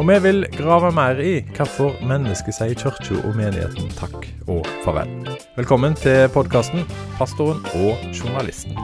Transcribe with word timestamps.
Og 0.00 0.06
vi 0.08 0.14
vil 0.24 0.46
grave 0.48 0.88
mer 0.96 1.18
i 1.20 1.42
hvorfor 1.52 1.98
mennesket 2.08 2.54
sier 2.56 2.72
kirka 2.72 3.18
og 3.18 3.34
menigheten 3.36 3.90
takk 3.98 4.22
og 4.48 4.68
farvel. 4.80 5.10
Velkommen 5.58 5.92
til 5.92 6.22
podkasten 6.32 6.86
'Pastoren 7.18 7.58
og 7.76 7.98
journalisten'. 8.16 8.78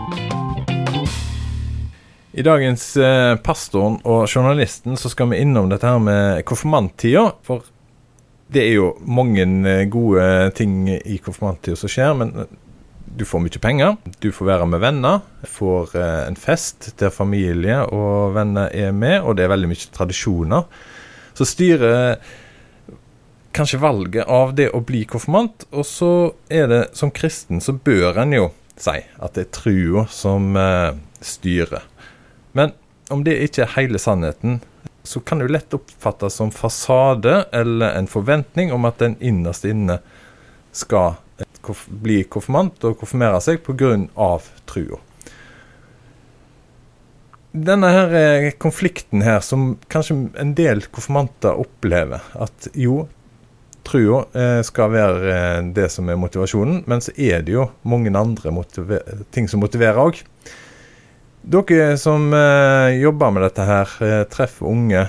I 2.37 2.43
dagens 2.45 2.97
eh, 3.01 3.37
Pastoren 3.41 3.97
og 4.05 4.29
journalisten 4.29 4.97
så 5.01 5.09
skal 5.09 5.31
vi 5.31 5.39
innom 5.41 5.71
dette 5.71 5.89
her 5.89 5.97
med 5.99 6.45
konfirmanttida. 6.45 7.31
For 7.43 7.65
det 8.53 8.67
er 8.67 8.75
jo 8.75 8.91
mange 9.01 9.47
eh, 9.71 9.89
gode 9.89 10.51
ting 10.51 10.85
i 10.91 11.17
konfirmanttida 11.17 11.77
som 11.81 11.89
skjer, 11.89 12.13
men 12.13 12.35
du 13.17 13.25
får 13.25 13.41
mye 13.41 13.63
penger, 13.63 13.97
du 14.21 14.29
får 14.33 14.47
være 14.47 14.67
med 14.67 14.85
venner, 14.85 15.25
får 15.49 15.97
eh, 15.97 16.29
en 16.29 16.37
fest 16.37 16.93
der 17.01 17.09
familie 17.09 17.87
og 17.89 18.37
venner 18.37 18.69
er 18.69 18.93
med, 18.93 19.23
og 19.23 19.37
det 19.37 19.49
er 19.49 19.55
veldig 19.57 19.73
mye 19.73 19.97
tradisjoner. 19.97 20.69
Så 21.37 21.47
styrer 21.49 22.17
kanskje 23.57 23.81
valget 23.81 24.29
av 24.29 24.55
det 24.57 24.71
å 24.77 24.83
bli 24.85 25.05
konfirmant, 25.09 25.67
og 25.73 25.87
så 25.89 26.13
er 26.53 26.69
det 26.73 26.83
som 26.97 27.13
kristen 27.15 27.63
så 27.65 27.73
bør 27.77 28.21
en 28.25 28.35
jo 28.37 28.49
si 28.77 28.99
at 29.01 29.37
det 29.37 29.47
er 29.47 29.53
trua 29.57 30.05
som 30.13 30.57
eh, 30.61 30.97
styrer. 31.25 31.85
Men 32.57 32.75
om 33.13 33.23
det 33.25 33.39
ikke 33.47 33.65
er 33.65 33.75
hele 33.77 34.01
sannheten, 34.03 34.61
så 35.07 35.23
kan 35.23 35.39
det 35.39 35.47
jo 35.47 35.55
lett 35.55 35.77
oppfattes 35.77 36.37
som 36.41 36.51
fasade 36.53 37.45
eller 37.55 37.95
en 37.95 38.11
forventning 38.11 38.73
om 38.75 38.89
at 38.89 38.99
den 39.01 39.15
innerst 39.23 39.65
inne 39.69 40.01
skal 40.75 41.15
bli 41.89 42.23
konfirmant 42.31 42.85
og 42.87 42.99
konfirmere 43.01 43.41
seg 43.43 43.63
pga. 43.65 43.97
trua. 44.67 44.99
Denne 47.57 47.89
her 47.89 48.15
eh, 48.15 48.51
konflikten 48.61 49.23
her, 49.25 49.41
som 49.41 49.77
kanskje 49.89 50.17
en 50.41 50.53
del 50.59 50.83
konfirmanter 50.93 51.57
opplever, 51.57 52.25
at 52.37 52.69
jo, 52.77 53.07
trua 53.87 54.25
eh, 54.37 54.61
skal 54.67 54.93
være 54.93 55.31
eh, 55.33 55.61
det 55.77 55.87
som 55.95 56.11
er 56.11 56.19
motivasjonen, 56.21 56.83
men 56.91 57.01
så 57.05 57.15
er 57.17 57.47
det 57.47 57.55
jo 57.55 57.69
mange 57.89 58.13
andre 58.13 58.53
ting 59.33 59.49
som 59.49 59.65
motiverer 59.65 60.03
òg. 60.03 60.21
Dere 61.47 61.95
som 62.03 62.33
jobber 62.35 63.31
med 63.31 63.45
dette 63.47 63.63
her, 63.69 63.91
treffer 64.27 64.67
unge 64.67 65.05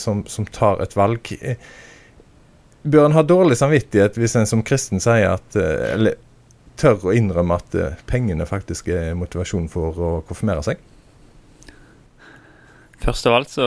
som, 0.00 0.22
som, 0.24 0.46
tar 0.48 0.80
et 0.80 0.94
valg. 0.96 1.28
Bør 2.80 3.04
en 3.10 3.16
ha 3.18 3.20
dårlig 3.20 3.58
samvittighet 3.60 4.16
hvis 4.16 4.38
en 4.40 4.48
som 4.48 4.62
kristen 4.64 5.04
sier 5.04 5.34
at 5.34 5.58
Eller 5.60 6.16
tør 6.80 7.10
å 7.10 7.12
innrømme 7.12 7.60
at 7.60 7.76
pengene 8.08 8.48
faktisk 8.48 8.88
er 8.88 9.12
motivasjon 9.20 9.68
for 9.68 10.00
å 10.00 10.14
konfirmere 10.24 10.64
seg? 10.64 10.80
Først 12.96 13.26
av 13.28 13.34
alt 13.36 13.50
så, 13.52 13.66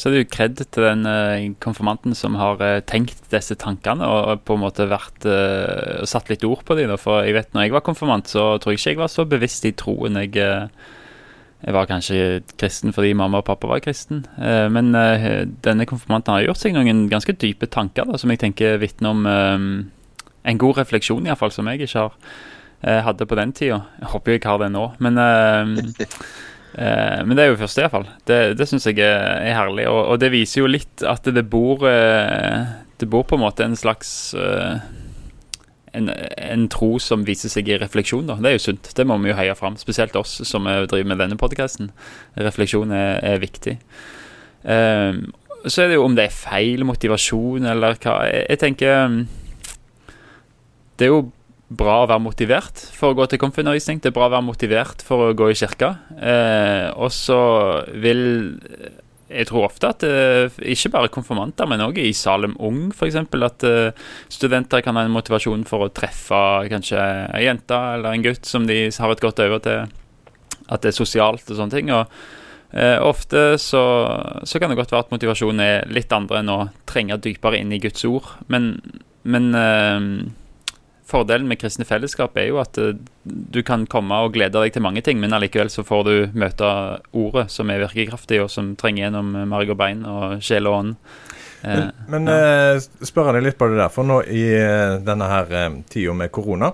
så 0.00 0.08
er 0.08 0.14
det 0.14 0.20
jo 0.22 0.28
kred 0.32 0.60
til 0.62 0.84
den 0.86 1.04
uh, 1.04 1.42
konfirmanten 1.60 2.14
som 2.16 2.38
har 2.40 2.62
uh, 2.64 2.78
tenkt 2.88 3.20
disse 3.32 3.54
tankene 3.60 4.06
og 4.08 4.40
på 4.48 4.56
en 4.56 4.62
måte 4.62 4.86
vært 4.88 5.26
uh, 5.28 6.00
satt 6.08 6.32
litt 6.32 6.46
ord 6.48 6.64
på 6.64 6.78
dem. 6.78 6.94
For 7.00 7.26
jeg 7.26 7.36
vet 7.36 7.52
når 7.52 7.68
jeg 7.68 7.74
var 7.76 7.84
konfirmant, 7.84 8.30
så 8.32 8.54
tror 8.56 8.74
jeg 8.74 8.80
ikke 8.80 8.94
jeg 8.94 9.02
var 9.02 9.12
så 9.12 9.26
bevisst 9.28 9.68
i 9.68 9.74
troen. 9.76 10.16
Jeg, 10.24 10.32
jeg 11.60 11.76
var 11.76 11.90
kanskje 11.90 12.40
kristen 12.56 12.96
fordi 12.96 13.12
mamma 13.14 13.42
og 13.42 13.48
pappa 13.50 13.68
var 13.68 13.84
kristen. 13.84 14.24
Men 14.40 14.94
denne 15.60 15.86
konfirmanten 15.86 16.32
har 16.32 16.46
gjort 16.46 16.62
seg 16.62 16.72
noen 16.72 17.04
ganske 17.12 17.36
dype 17.36 17.68
tanker 17.68 18.08
da, 18.08 18.16
som 18.18 18.32
jeg 18.32 18.40
tenker 18.40 18.80
vitner 18.80 19.12
om 19.12 19.28
en 19.28 20.62
god 20.62 20.80
refleksjon, 20.80 21.28
iallfall, 21.28 21.52
som 21.52 21.68
jeg 21.68 21.84
ikke 21.84 22.06
har, 22.06 22.16
hadde 23.10 23.28
på 23.28 23.36
den 23.36 23.52
tida. 23.52 23.82
Jeg 24.00 24.14
håper 24.14 24.38
jeg 24.38 24.46
har 24.48 24.62
det 24.64 24.70
nå. 24.72 24.86
Men, 25.04 25.20
men 26.74 27.34
det 27.34 27.42
er 27.42 27.48
jo 27.50 27.58
første, 27.58 27.82
iallfall. 27.82 28.06
Det, 28.28 28.36
det 28.58 28.66
syns 28.70 28.86
jeg 28.86 29.00
er 29.02 29.56
herlig. 29.56 29.88
Og, 29.90 30.00
og, 30.12 30.20
det 30.22 30.30
viser 30.32 30.62
jo 30.62 30.70
litt 30.70 31.02
at 31.02 31.26
det 31.26 31.42
bor, 31.50 31.82
det 31.82 33.08
bor 33.10 33.24
på 33.26 33.38
en 33.38 33.42
måte 33.42 33.66
en 33.66 33.74
slags 33.78 34.12
en, 35.92 36.10
en, 36.10 36.68
tro 36.70 36.92
som 37.02 37.26
viser 37.26 37.52
seg 37.52 37.68
i 37.68 37.78
refleksjon. 37.80 38.28
Da. 38.30 38.38
Det 38.38 38.52
er 38.52 38.56
jo 38.56 38.64
sunt. 38.68 38.92
Det 38.96 39.06
må 39.08 39.18
vi 39.22 39.32
jo 39.32 39.38
heie 39.38 39.56
fram. 39.58 39.76
Spesielt 39.80 40.16
oss 40.20 40.38
som 40.46 40.68
driver 40.68 41.10
med 41.10 41.20
denne 41.22 41.38
podkasten. 41.40 41.90
Refleksjon 42.38 42.94
er, 42.94 43.18
er 43.32 43.42
viktig. 43.42 43.76
Um, 44.62 45.24
så 45.66 45.82
er 45.82 45.90
det 45.90 45.98
jo 45.98 46.06
om 46.06 46.16
det 46.16 46.28
er 46.28 46.34
feil 46.34 46.86
motivasjon 46.88 47.68
eller 47.68 47.98
hva. 48.00 48.16
Jeg, 48.28 48.46
jeg, 48.48 48.60
tenker 48.62 49.18
Det 50.96 51.06
er 51.06 51.12
jo 51.12 51.22
bra 51.70 52.00
å 52.02 52.08
være 52.10 52.22
motivert 52.24 52.82
for 52.96 53.12
å 53.12 53.18
gå 53.18 53.28
til 53.30 53.40
konfirmasjonsundervisning. 53.42 54.00
Det 54.02 54.10
er 54.10 54.16
bra 54.16 54.26
å 54.26 54.34
være 54.34 54.46
motivert 54.46 55.04
for 55.06 55.28
å 55.28 55.36
gå 55.38 55.52
i 55.52 55.58
kirka. 55.58 55.92
Eh, 56.18 56.88
og 56.98 57.12
så 57.14 57.38
vil 57.94 58.24
jeg 59.30 59.46
tror 59.46 59.68
ofte 59.68 59.92
at 59.92 60.04
eh, 60.06 60.58
ikke 60.74 60.90
bare 60.96 61.12
konfirmanter, 61.14 61.68
men 61.70 61.84
òg 61.84 62.00
i 62.02 62.10
Salem 62.16 62.56
Ung 62.58 62.88
f.eks. 62.90 63.20
At 63.46 63.66
eh, 63.68 63.94
studenter 64.32 64.82
kan 64.82 64.98
ha 64.98 65.06
en 65.06 65.14
motivasjon 65.14 65.62
for 65.68 65.86
å 65.86 65.92
treffe 65.94 66.42
kanskje 66.72 66.98
ei 67.38 67.46
jente 67.46 67.78
eller 67.94 68.16
en 68.16 68.26
gutt 68.26 68.50
som 68.50 68.66
de 68.66 68.82
har 68.90 69.14
et 69.14 69.22
godt 69.22 69.42
øye 69.44 69.62
til. 69.62 69.86
At 70.70 70.82
det 70.82 70.90
er 70.90 70.98
sosialt 70.98 71.46
og 71.46 71.58
sånne 71.58 71.74
ting. 71.74 71.94
og 71.94 72.10
uh, 72.74 72.98
Ofte 73.02 73.56
så, 73.58 73.80
så, 74.46 74.60
kan 74.62 74.70
det 74.70 74.78
godt 74.78 74.92
være 74.94 75.08
at 75.08 75.14
motivasjonen 75.14 75.62
er 75.64 75.88
litt 75.90 76.12
andre 76.14 76.42
enn 76.42 76.52
å 76.52 76.58
trenge 76.86 77.18
dypere 77.18 77.58
inn 77.58 77.74
i 77.74 77.80
Guds 77.82 78.06
ord. 78.06 78.28
Men, 78.54 78.76
men 79.26 79.50
Fordelen 81.10 81.48
med 81.50 81.58
kristne 81.60 81.86
fellesskap 81.88 82.36
er 82.38 82.50
jo 82.50 82.60
at 82.62 82.78
uh, 82.78 82.94
du 83.24 83.60
kan 83.66 83.86
komme 83.90 84.16
og 84.24 84.34
glede 84.36 84.56
deg 84.56 84.74
til 84.74 84.84
mange 84.84 85.02
ting, 85.06 85.20
men 85.22 85.34
allikevel 85.36 85.72
så 85.72 85.84
får 85.86 86.06
du 86.06 86.14
møte 86.38 86.70
ordet 87.16 87.48
som 87.52 87.70
er 87.72 87.82
virkekraftig, 87.84 88.40
og 88.44 88.50
som 88.52 88.74
trenger 88.80 89.06
gjennom 89.08 89.34
marg 89.50 89.72
og 89.74 89.78
bein 89.80 90.04
og 90.08 90.40
sjel 90.44 90.70
og 90.70 90.78
ånd. 90.78 90.96
Men, 91.60 91.90
men 92.08 92.30
ja. 92.30 92.78
spør 93.04 93.28
jeg 93.28 93.36
deg 93.36 93.48
litt 93.50 93.58
på 93.60 93.68
det 93.68 93.76
der, 93.82 93.90
for 93.92 94.08
nå 94.08 94.22
i 94.32 94.44
denne 95.04 95.26
her 95.28 95.50
tida 95.92 96.14
med 96.16 96.32
korona, 96.32 96.70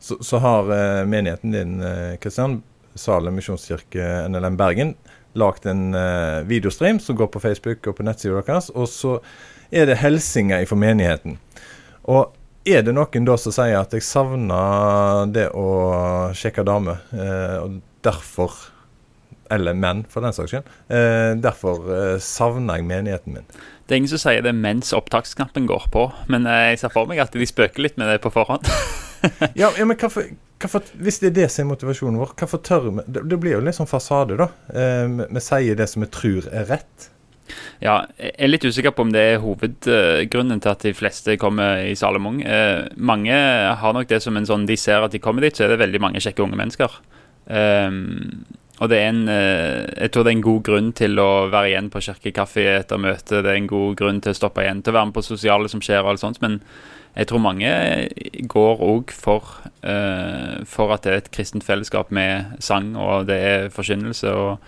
så, 0.00 0.16
så 0.24 0.40
har 0.40 0.70
menigheten 1.04 1.52
din, 1.52 1.74
Kristian, 2.22 2.62
Salem 2.96 3.36
misjonskirke 3.36 4.06
NLM 4.32 4.56
Bergen, 4.56 4.94
lagd 5.36 5.68
en 5.68 5.92
videostream 6.48 6.96
som 7.00 7.18
går 7.18 7.28
på 7.34 7.42
Facebook 7.44 7.90
og 7.92 7.98
på 7.98 8.06
nettsida 8.08 8.40
deres, 8.46 8.70
og 8.72 8.88
så 8.88 9.18
er 9.72 9.88
det 9.88 10.00
hilsener 10.00 10.64
fra 10.68 10.80
menigheten. 10.80 11.36
Og 12.08 12.32
er 12.68 12.84
det 12.86 12.94
noen 12.94 13.26
da 13.26 13.36
som 13.40 13.54
sier 13.54 13.78
at 13.80 13.94
jeg 13.94 14.04
savner 14.06 15.30
det 15.32 15.48
å 15.58 15.66
sjekke 16.36 16.64
damer, 16.66 17.02
eh, 17.14 17.56
og 17.62 17.80
derfor 18.04 18.68
Eller 19.52 19.74
menn, 19.76 20.06
for 20.08 20.24
den 20.24 20.32
saks 20.32 20.48
skyld. 20.48 20.68
Eh, 20.88 21.34
derfor 21.44 21.82
eh, 21.92 22.14
savner 22.24 22.78
jeg 22.78 22.86
menigheten 22.88 23.34
min. 23.34 23.48
Det 23.84 23.92
er 23.92 23.98
ingen 24.00 24.12
som 24.14 24.22
sier 24.22 24.40
det 24.40 24.54
mens 24.56 24.94
opptaksknappen 24.96 25.66
går 25.68 25.90
på, 25.92 26.06
men 26.32 26.46
eh, 26.48 26.70
jeg 26.70 26.78
ser 26.80 26.92
for 26.94 27.10
meg 27.10 27.20
at 27.20 27.34
de 27.36 27.44
spøker 27.44 27.84
litt 27.84 27.98
med 28.00 28.08
det 28.08 28.22
på 28.24 28.32
forhånd. 28.32 28.64
ja, 29.60 29.68
ja, 29.76 29.84
men 29.84 29.98
hvorfor, 30.00 30.24
Hvis 30.96 31.20
det 31.20 31.32
er 31.32 31.36
det 31.42 31.48
som 31.52 31.66
er 31.66 31.74
motivasjonen 31.74 32.16
vår, 32.22 32.32
hvorfor 32.38 32.62
tør 32.64 32.86
vi 32.86 33.04
det, 33.04 33.26
det 33.28 33.40
blir 33.42 33.58
jo 33.58 33.60
litt 33.66 33.76
sånn 33.76 33.90
fasade, 33.90 34.38
da. 34.40 34.48
Eh, 34.72 35.20
vi 35.28 35.44
sier 35.44 35.76
det 35.76 35.90
som 35.92 36.06
vi 36.06 36.08
tror 36.16 36.48
er 36.48 36.70
rett. 36.72 37.10
Ja, 37.82 38.04
jeg 38.14 38.32
er 38.38 38.50
litt 38.50 38.64
usikker 38.64 38.94
på 38.94 39.02
om 39.02 39.10
det 39.10 39.22
er 39.32 39.40
hovedgrunnen 39.42 40.60
til 40.62 40.70
at 40.70 40.84
de 40.86 40.94
fleste 40.94 41.34
kommer 41.40 41.82
i 41.82 41.96
Salomon. 41.98 42.38
Eh, 42.46 42.86
mange 42.94 43.34
har 43.34 43.96
nok 43.96 44.06
det 44.10 44.20
som 44.22 44.36
en 44.38 44.46
sånn 44.46 44.68
De 44.70 44.76
ser 44.78 45.02
at 45.02 45.10
de 45.10 45.18
kommer 45.22 45.42
dit, 45.42 45.56
så 45.56 45.66
er 45.66 45.74
det 45.74 45.82
veldig 45.82 46.00
mange 46.02 46.22
kjekke 46.22 46.44
unge 46.44 46.58
mennesker. 46.60 46.94
Eh, 47.50 47.90
og 48.82 48.90
det 48.90 48.98
er 48.98 49.08
en 49.10 49.28
eh, 49.28 49.82
Jeg 49.98 50.12
tror 50.12 50.24
det 50.24 50.32
er 50.32 50.36
en 50.38 50.46
god 50.46 50.62
grunn 50.66 50.92
til 50.94 51.18
å 51.22 51.30
være 51.50 51.72
igjen 51.72 51.90
på 51.92 52.02
kirkekaffe 52.06 52.64
etter 52.78 53.02
møte. 53.02 53.42
Det 53.42 53.50
er 53.50 53.58
en 53.58 53.70
god 53.70 53.98
grunn 53.98 54.22
til 54.22 54.34
å 54.34 54.38
stoppe 54.38 54.64
igjen, 54.64 54.82
til 54.82 54.94
å 54.94 54.98
være 55.00 55.10
med 55.10 55.18
på 55.18 55.26
sosiale 55.26 55.70
som 55.70 55.82
skjer 55.82 56.02
og 56.02 56.14
alt 56.14 56.22
sånt. 56.22 56.40
Men 56.42 56.60
jeg 57.16 57.28
tror 57.28 57.42
mange 57.44 57.72
går 58.54 58.86
òg 58.86 59.12
for, 59.12 59.58
eh, 59.82 60.62
for 60.70 60.94
at 60.94 61.02
det 61.02 61.12
er 61.12 61.20
et 61.20 61.34
kristent 61.34 61.66
fellesskap 61.66 62.10
med 62.10 62.56
sang, 62.62 62.94
og 62.96 63.26
det 63.26 63.38
er 63.42 63.68
forkynnelse. 63.74 64.32
og 64.32 64.58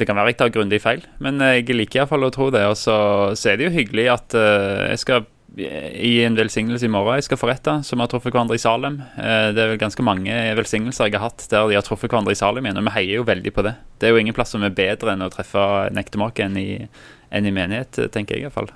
det 0.00 0.08
kan 0.08 0.16
være 0.16 0.32
jeg 0.32 0.40
tar 0.40 0.52
grundig 0.54 0.80
feil, 0.82 1.04
men 1.22 1.40
jeg 1.42 1.68
liker 1.76 2.02
iallfall 2.02 2.26
å 2.26 2.32
tro 2.34 2.48
det. 2.54 2.64
Og 2.70 2.78
så, 2.80 2.96
så, 3.38 3.52
er 3.52 3.60
det 3.60 3.68
jo 3.68 3.76
hyggelig 3.76 4.08
at 4.14 4.36
uh, 4.38 4.88
jeg 4.90 5.02
skal 5.02 5.28
i 5.52 6.22
en 6.24 6.36
velsignelse 6.38 6.86
i 6.86 6.90
morgen 6.92 7.18
jeg 7.18 7.26
skal 7.26 7.36
forrette, 7.36 7.74
som 7.84 8.00
har 8.00 8.08
truffet 8.08 8.32
hverandre 8.32 8.56
i 8.56 8.62
Salem. 8.62 9.02
Uh, 9.18 9.52
det 9.52 9.60
er 9.60 9.72
vel 9.74 9.82
ganske 9.82 10.06
mange 10.06 10.36
velsignelser 10.58 11.10
jeg 11.10 11.18
har 11.18 11.28
hatt 11.28 11.44
der 11.52 11.68
de 11.68 11.76
har 11.76 11.84
truffet 11.86 12.08
hverandre 12.08 12.32
i 12.32 12.40
Salem 12.40 12.64
igjen, 12.64 12.80
og 12.80 12.88
vi 12.88 12.96
heier 12.96 13.20
jo 13.20 13.28
veldig 13.28 13.52
på 13.54 13.66
det. 13.68 13.76
Det 14.00 14.08
er 14.08 14.16
jo 14.16 14.22
ingen 14.22 14.36
plass 14.36 14.54
som 14.56 14.64
er 14.64 14.76
bedre 14.76 15.12
enn 15.12 15.26
å 15.26 15.32
treffe 15.32 15.66
en 15.90 16.00
ektemake 16.00 16.48
enn, 16.48 16.56
enn, 16.56 17.50
i 17.50 17.54
menighet, 17.54 18.06
tenker 18.14 18.38
jeg 18.38 18.48
iallfall. 18.48 18.72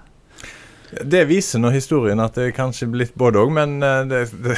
Det 0.87 1.25
viser 1.27 1.63
nå 1.63 1.73
historien 1.75 2.21
at 2.23 2.37
det 2.39 2.53
kanskje 2.57 2.87
blitt 2.93 3.11
litt 3.11 3.19
både 3.19 3.41
òg, 3.43 3.51
men 3.57 3.79
uh, 3.83 4.05
det, 4.07 4.23
det. 4.45 4.57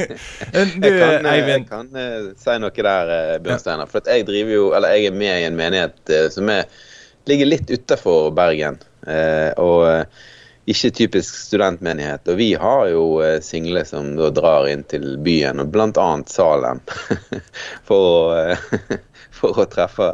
du, 0.82 0.88
jeg 0.88 0.98
kan, 0.98 1.28
Jeg 1.30 1.66
kan 1.68 1.92
uh, 1.94 2.32
si 2.38 2.56
noe 2.62 2.74
der, 2.74 3.12
uh, 3.12 3.36
Bjørnsteinar. 3.44 3.90
For 3.92 4.10
jeg 4.10 4.26
driver 4.28 4.56
jo, 4.56 4.66
eller 4.76 4.96
jeg 4.96 5.12
er 5.12 5.20
med 5.22 5.36
i 5.36 5.46
en 5.46 5.60
menighet 5.60 6.16
som 6.34 6.50
er, 6.50 6.66
ligger 7.30 7.52
litt 7.52 7.70
utafor 7.70 8.32
Bergen. 8.34 8.80
og 9.60 10.10
ikke 10.70 10.90
typisk 10.90 11.34
studentmenighet. 11.34 12.28
Og 12.28 12.38
vi 12.38 12.52
har 12.54 12.88
jo 12.92 13.04
eh, 13.24 13.38
single 13.42 13.84
som 13.88 14.12
da 14.18 14.30
drar 14.34 14.68
inn 14.70 14.84
til 14.90 15.16
byen, 15.24 15.62
og 15.62 15.72
bl.a. 15.72 16.08
Salem, 16.30 16.82
for, 17.88 18.00
å, 18.00 18.26
eh, 18.36 18.98
for 19.40 19.62
å 19.62 19.68
treffe 19.70 20.12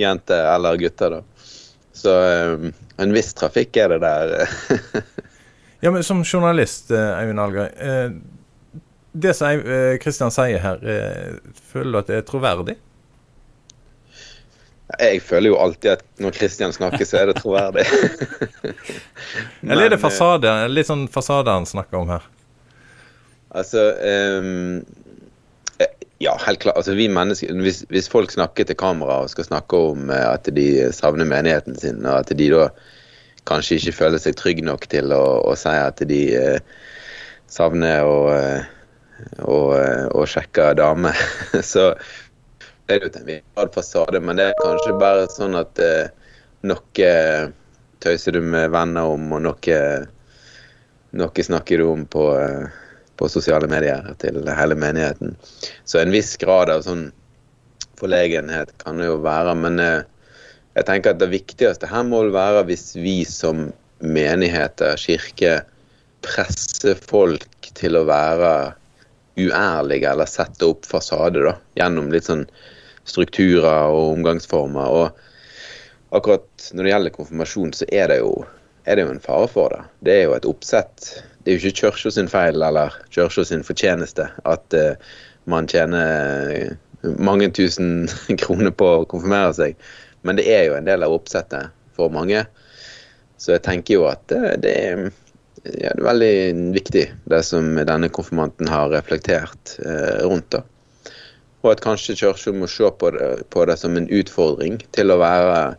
jenter 0.00 0.48
eller 0.54 0.80
gutter, 0.80 1.18
da. 1.18 1.50
Så 1.94 2.16
eh, 2.24 2.70
en 3.02 3.14
viss 3.14 3.34
trafikk 3.34 3.76
er 3.80 3.94
det 3.94 4.00
der. 4.04 4.34
ja, 5.84 5.90
men 5.90 6.02
som 6.06 6.22
journalist, 6.24 6.90
Eivind 6.94 7.42
Algar. 7.42 7.72
Det 9.12 9.34
som 9.34 9.62
Kristian 10.02 10.34
sier 10.34 10.62
her, 10.62 10.82
føler 11.70 11.90
du 11.90 12.00
at 12.00 12.10
det 12.10 12.20
er 12.20 12.26
troverdig? 12.28 12.76
Jeg 15.00 15.22
føler 15.24 15.48
jo 15.48 15.58
alltid 15.58 15.94
at 15.96 16.02
når 16.20 16.34
Kristian 16.36 16.72
snakker, 16.74 17.04
så 17.08 17.22
er 17.22 17.30
det 17.30 17.38
troverdig. 17.40 17.86
Eller 19.62 19.86
er 19.86 19.94
det 19.94 20.00
fasade? 20.02 20.52
Litt 20.68 20.90
sånn 20.90 21.06
fasade 21.10 21.54
han 21.54 21.66
snakker 21.66 22.02
om 22.02 22.12
her? 22.12 22.26
Altså 23.54 23.86
um, 24.42 24.82
Ja, 26.22 26.36
helt 26.46 26.62
klart. 26.62 26.76
Altså, 26.76 26.94
vi 26.94 27.08
hvis, 27.08 27.84
hvis, 27.90 28.08
folk 28.08 28.30
snakker 28.30 28.64
til 28.64 28.76
kamera 28.78 29.22
og 29.24 29.30
skal 29.30 29.48
snakke 29.48 29.76
om 29.76 30.10
uh, 30.10 30.34
at 30.34 30.48
de 30.54 30.92
savner 30.92 31.26
menigheten 31.28 31.76
sin, 31.78 32.04
og 32.06 32.22
at 32.22 32.32
de 32.38 32.50
da 32.52 32.68
kanskje 33.48 33.76
ikke 33.76 33.98
føler 33.98 34.22
seg 34.22 34.36
trygge 34.36 34.64
nok 34.64 34.86
til 34.88 35.12
å, 35.12 35.24
å 35.44 35.52
si 35.58 35.68
at 35.68 35.98
de 36.08 36.20
eh, 36.32 36.60
savner 37.50 38.06
å, 38.08 38.20
uh, 38.32 38.62
å, 39.44 39.58
å 40.16 40.24
sjekke 40.24 40.70
damer, 40.78 41.18
så 41.72 41.90
er 42.88 43.00
det 43.00 43.08
jo 43.08 43.12
til 43.12 43.20
en 43.22 43.28
viss 43.32 43.74
fasade, 43.74 44.20
men 44.20 44.40
det 44.40 44.50
er 44.50 44.62
kanskje 44.62 44.96
bare 45.00 45.28
sånn 45.32 45.56
at 45.56 45.80
eh, 45.80 46.08
noe 46.68 47.10
tøyser 48.04 48.36
du 48.36 48.42
med 48.44 48.72
venner 48.74 49.12
om, 49.14 49.30
og 49.32 49.44
noe, 49.46 49.78
noe 51.16 51.46
snakker 51.48 51.80
du 51.80 51.86
om 51.88 52.04
på, 52.10 52.26
eh, 52.36 52.83
på, 53.16 53.28
sosiale 53.30 53.68
medier 53.70 54.06
til 54.22 54.40
hele 54.48 54.78
menigheten. 54.78 55.36
Så 55.84 56.00
en 56.00 56.14
viss 56.14 56.34
grad 56.40 56.72
av 56.72 56.84
sånn 56.86 57.08
forlegenhet 58.00 58.72
kan 58.82 58.98
det 58.98 59.08
jo 59.08 59.20
være, 59.24 59.54
men 59.58 59.80
eh, 59.82 60.02
jeg 60.74 60.88
tenker 60.88 61.14
at 61.14 61.22
det 61.22 61.30
viktigste 61.32 61.88
her 61.90 62.06
må 62.06 62.24
være 62.34 62.64
hvis 62.68 62.92
vi 62.98 63.20
som 63.28 63.68
menigheter, 64.04 64.98
kirke, 65.00 65.60
presser 66.24 66.98
folk 66.98 67.68
til 67.76 67.98
å 67.98 68.06
være 68.08 68.54
uærlige 69.38 70.10
eller 70.10 70.30
sette 70.30 70.66
opp 70.66 70.86
fasade 70.86 71.42
da, 71.44 71.54
gjennom 71.78 72.10
litt 72.12 72.28
sånn 72.28 72.46
strukturer 73.08 73.92
og 73.92 74.14
omgangsformer. 74.16 74.98
Og 74.98 76.16
akkurat 76.16 76.70
når 76.72 76.86
det 76.86 76.92
gjelder 76.92 77.16
konfirmasjon, 77.18 77.74
så 77.76 77.88
er 77.92 78.10
det 78.12 78.20
jo, 78.22 78.32
er 78.86 78.98
det 78.98 79.06
jo 79.06 79.14
en 79.14 79.24
fare 79.24 79.50
for 79.50 79.74
det. 79.74 79.82
Det 80.06 80.16
er 80.18 80.26
jo 80.28 80.36
et 80.38 80.48
oppsett. 80.48 81.10
Det 81.44 81.52
er 81.52 81.58
jo 81.58 81.68
ikke 81.68 81.80
Kjørsjå 81.82 82.14
sin 82.16 82.30
feil 82.32 82.62
eller 82.64 82.94
Kjørsjå 83.12 83.44
sin 83.50 83.64
fortjeneste 83.66 84.30
at 84.48 84.76
uh, 84.76 84.94
man 85.50 85.68
tjener 85.68 86.72
mange 87.20 87.50
tusen 87.52 88.08
kroner 88.42 88.72
på 88.72 88.90
å 89.00 89.08
konfirmere 89.08 89.52
seg, 89.56 89.76
men 90.24 90.40
det 90.40 90.48
er 90.48 90.70
jo 90.70 90.78
en 90.78 90.88
del 90.88 91.04
av 91.04 91.12
oppsettet 91.12 91.74
for 91.94 92.12
mange. 92.12 92.46
Så 93.36 93.52
jeg 93.52 93.64
tenker 93.66 93.98
jo 93.98 94.06
at 94.08 94.24
det, 94.32 94.40
det 94.64 94.72
er 94.72 95.04
ja, 95.64 95.92
det 95.94 96.02
er 96.02 96.04
veldig 96.04 96.34
viktig, 96.74 97.04
det 97.32 97.40
som 97.46 97.74
denne 97.78 98.10
konfirmanten 98.12 98.68
har 98.68 98.92
reflektert 98.92 99.76
eh, 99.80 100.20
rundt. 100.24 100.50
da. 100.52 100.60
Og 101.64 101.70
at 101.72 101.82
kanskje 101.84 102.16
Kirka 102.20 102.52
må 102.52 102.68
se 102.68 102.90
på 103.00 103.10
det, 103.14 103.48
på 103.50 103.64
det, 103.64 103.78
som 103.80 103.96
en 103.96 104.10
utfordring 104.12 104.82
til 104.92 105.12
å 105.12 105.20
være 105.22 105.76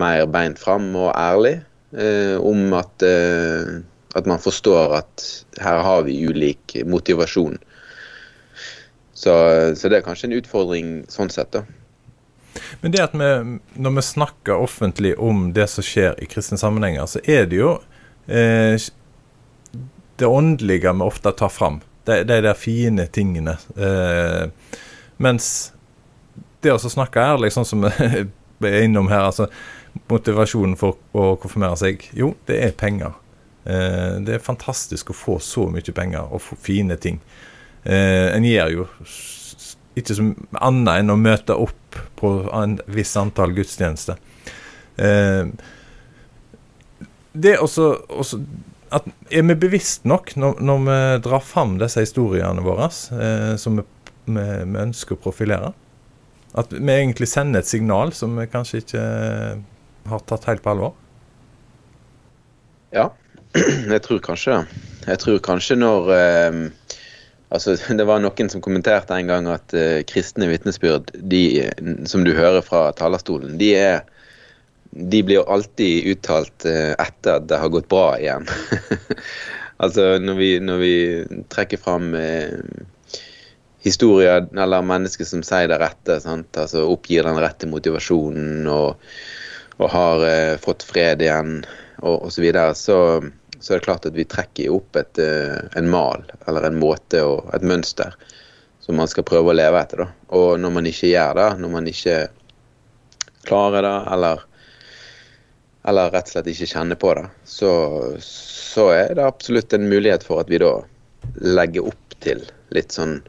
mer 0.00 0.24
beint 0.32 0.58
fram 0.58 0.88
og 0.96 1.12
ærlig 1.12 1.58
eh, 1.92 2.36
om 2.40 2.72
at, 2.78 3.04
eh, 3.04 3.76
at, 4.14 4.26
man 4.26 4.42
forstår 4.42 4.96
at 5.00 5.24
her 5.60 5.82
har 5.82 6.02
vi 6.06 6.18
ulik 6.26 6.76
motivasjon. 6.86 7.58
Så, 9.14 9.32
så, 9.76 9.88
det 9.88 10.00
er 10.00 10.06
kanskje 10.06 10.30
en 10.30 10.38
utfordring 10.38 10.92
sånn 11.12 11.30
sett, 11.32 11.54
da. 11.54 11.64
Men 12.82 12.94
det 12.94 13.02
at 13.02 13.14
vi, 13.18 13.30
når 13.82 13.96
vi 13.96 14.04
snakker 14.06 14.62
offentlig 14.62 15.14
om 15.18 15.48
det 15.54 15.66
som 15.72 15.86
skjer 15.86 16.18
i 16.22 16.28
kristne 16.30 16.58
sammenhenger, 16.60 17.06
så 17.10 17.22
er 17.26 17.48
det 17.50 17.58
jo 17.58 17.72
eh, 18.26 18.78
det 20.18 20.30
åndelige 20.30 20.92
vi 20.92 21.06
ofte 21.06 21.32
tar 21.34 21.50
fram. 21.50 21.80
De, 22.04 22.20
de 22.26 22.40
der 22.44 22.58
fine 22.58 23.06
tingene. 23.10 23.56
Eh, 23.74 24.50
mens 25.16 25.72
det 26.62 26.74
å 26.74 26.78
snakke 26.78 27.22
ærlig, 27.22 27.52
sånn 27.54 27.68
som 27.68 27.86
vi 28.62 28.70
er 28.70 28.86
innom 28.86 29.10
her, 29.12 29.30
altså 29.30 29.48
motivasjonen 30.10 30.76
for 30.78 30.98
å 31.14 31.34
konfirmere 31.40 31.78
seg, 31.80 32.08
jo, 32.16 32.34
det 32.48 32.60
er 32.66 32.78
penger. 32.78 33.14
Eh, 33.64 34.16
det 34.24 34.36
er 34.36 34.44
fantastisk 34.44 35.10
å 35.10 35.16
få 35.16 35.38
så 35.42 35.68
mye 35.72 35.94
penger 35.96 36.28
og 36.30 36.42
få 36.44 36.58
fine 36.60 36.98
ting. 37.00 37.20
Eh, 37.84 38.30
en 38.34 38.44
gjør 38.46 38.74
jo 38.74 38.88
ikke 39.94 40.16
så 40.16 40.26
annet 40.58 41.00
enn 41.00 41.14
å 41.14 41.20
møte 41.20 41.54
opp 41.54 41.98
på 42.18 42.34
en 42.52 42.78
viss 42.90 43.14
antall 43.20 43.54
gudstjenester. 43.56 44.20
Eh, 44.96 45.50
det 47.34 47.56
også, 47.58 47.88
også 48.14 48.38
at, 48.94 49.08
Er 49.30 49.42
vi 49.42 49.54
bevisst 49.58 50.04
nok 50.06 50.36
når, 50.38 50.60
når, 50.62 50.82
vi 50.86 50.98
drar 51.26 51.42
fram 51.42 51.78
disse 51.80 52.04
historiene 52.04 52.62
våre, 52.62 52.86
som 53.58 53.80
vi 53.80 53.82
vi, 54.24 54.44
vi, 54.64 54.78
ønsker 54.80 55.16
å 55.16 55.22
profilere. 55.26 55.72
At 56.54 56.72
vi 56.72 56.92
egentlig 56.92 57.28
sender 57.30 57.64
et 57.64 57.70
signal 57.70 58.14
som 58.16 58.36
vi 58.38 58.46
kanskje 58.50 58.82
ikke 58.82 59.04
har 60.10 60.24
tatt 60.28 60.46
helt 60.48 60.62
på 60.64 60.74
alvor. 60.74 60.94
Ja, 62.94 63.08
jeg 63.94 64.02
tror 64.06 64.22
kanskje. 64.24 64.62
Jeg 65.04 65.20
tror 65.22 65.44
kanskje 65.44 65.78
når 65.80 66.16
eh, 66.18 66.64
Altså, 67.54 67.76
det 67.98 68.06
var 68.08 68.18
noen 68.18 68.48
som 68.50 68.62
kommenterte 68.64 69.14
en 69.14 69.28
gang 69.30 69.46
at 69.52 69.74
eh, 69.78 70.00
kristne 70.08 70.48
vitnesbyrd, 70.50 71.12
de 71.14 71.70
som 72.10 72.24
du 72.26 72.32
hører 72.34 72.64
fra 72.66 72.88
talerstolen, 72.98 73.58
de 73.60 73.68
er 73.78 74.02
de 74.94 75.22
blir 75.26 75.50
alltid 75.50 76.06
uttalt 76.06 76.66
eh, 76.70 76.94
etter 76.98 77.38
at 77.38 77.46
det 77.50 77.58
har 77.58 77.70
gått 77.72 77.88
bra 77.90 78.14
igjen. 78.18 78.46
altså 79.82 80.18
når 80.22 80.36
vi, 80.38 80.50
når 80.62 80.82
vi 80.82 80.96
trekker 81.50 81.80
fram 81.82 82.12
eh, 82.18 82.54
historier 83.84 84.46
eller 84.54 84.86
mennesker 84.86 85.26
som 85.28 85.42
sier 85.46 85.68
det 85.70 85.80
rette. 85.82 86.20
Sant? 86.22 86.54
Altså 86.56 86.86
Oppgir 86.88 87.26
den 87.26 87.40
rette 87.42 87.68
motivasjonen 87.70 88.68
og, 88.70 89.02
og 89.80 89.90
har 89.96 90.28
eh, 90.28 90.54
fått 90.62 90.86
fred 90.86 91.24
igjen 91.26 91.58
og 92.04 92.28
osv. 92.28 92.36
Så, 92.36 92.44
videre, 92.44 92.78
så 92.78 92.98
så 93.64 93.72
er 93.72 93.80
det 93.80 93.86
klart 93.86 94.04
at 94.04 94.16
vi 94.16 94.26
trekker 94.28 94.72
opp 94.76 94.96
et, 95.00 95.18
eh, 95.18 95.56
en 95.80 95.86
mal 95.88 96.24
eller 96.44 96.66
en 96.68 96.76
måte 96.76 97.22
og 97.24 97.48
et 97.56 97.64
mønster 97.64 98.12
som 98.84 98.98
man 99.00 99.08
skal 99.08 99.24
prøve 99.24 99.54
å 99.54 99.56
leve 99.56 99.80
etter. 99.80 100.02
Da. 100.04 100.08
Og 100.36 100.58
når 100.60 100.74
man 100.74 100.88
ikke 100.90 101.08
gjør 101.08 101.38
det, 101.38 101.46
når 101.62 101.70
man 101.72 101.88
ikke 101.88 102.16
klarer 103.48 103.86
det, 103.86 103.94
eller, 104.12 104.42
eller 105.88 106.12
rett 106.12 106.28
og 106.28 106.34
slett 106.34 106.50
ikke 106.52 106.68
kjenner 106.74 107.00
på 107.00 107.14
det, 107.16 107.24
så, 107.48 107.70
så 108.20 108.90
er 108.92 109.16
det 109.16 109.24
absolutt 109.24 109.72
en 109.72 109.88
mulighet 109.88 110.26
for 110.28 110.44
at 110.44 110.52
vi 110.52 110.60
da 110.60 110.74
legger 111.40 111.88
opp 111.88 112.18
til 112.20 112.44
litt 112.76 112.92
sånn 112.92 113.22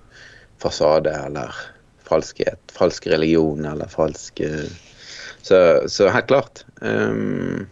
fasade 0.59 1.15
eller 1.15 1.55
falskhet. 2.03 2.59
Falsk 2.75 3.07
religion 3.07 3.63
eller 3.71 3.87
falsk 3.87 4.43
eh, 4.43 4.67
så, 5.45 5.87
så, 5.87 6.09
helt 6.09 6.27
klart. 6.27 6.65
Um, 6.81 7.67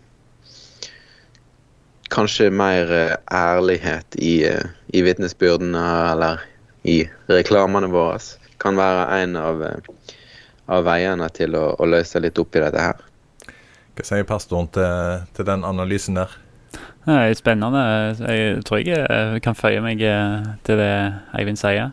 kanskje 2.13 2.49
mer 2.53 2.91
eh, 2.93 3.15
ærlighet 3.33 4.17
i, 4.19 4.43
eh, 4.49 4.69
i 4.93 5.03
vitnesbyrdene 5.05 5.83
eller 6.11 6.43
i 6.87 7.01
reklamene 7.31 7.89
våre 7.91 8.19
kan 8.61 8.77
være 8.79 9.07
en 9.23 9.35
av, 9.39 9.63
av 10.71 10.85
veiene 10.87 11.27
til 11.35 11.57
å, 11.59 11.73
å, 11.75 11.87
løse 11.89 12.21
litt 12.23 12.39
opp 12.39 12.55
i 12.55 12.63
dette 12.63 12.79
her. 12.79 13.01
Hva 13.93 14.05
sier 14.07 14.27
pastoren 14.27 14.69
til, 14.73 15.25
til 15.35 15.47
den 15.49 15.65
analysen 15.67 16.21
der? 16.21 16.31
Det 17.03 17.17
er 17.19 17.33
spennende. 17.35 17.81
Jeg 18.23 18.63
tror 18.63 18.79
jeg 18.79 19.41
kan 19.43 19.57
føye 19.59 19.81
meg 19.83 19.99
til 20.63 20.79
det 20.79 20.93
Eivind 21.35 21.59
sier. 21.59 21.91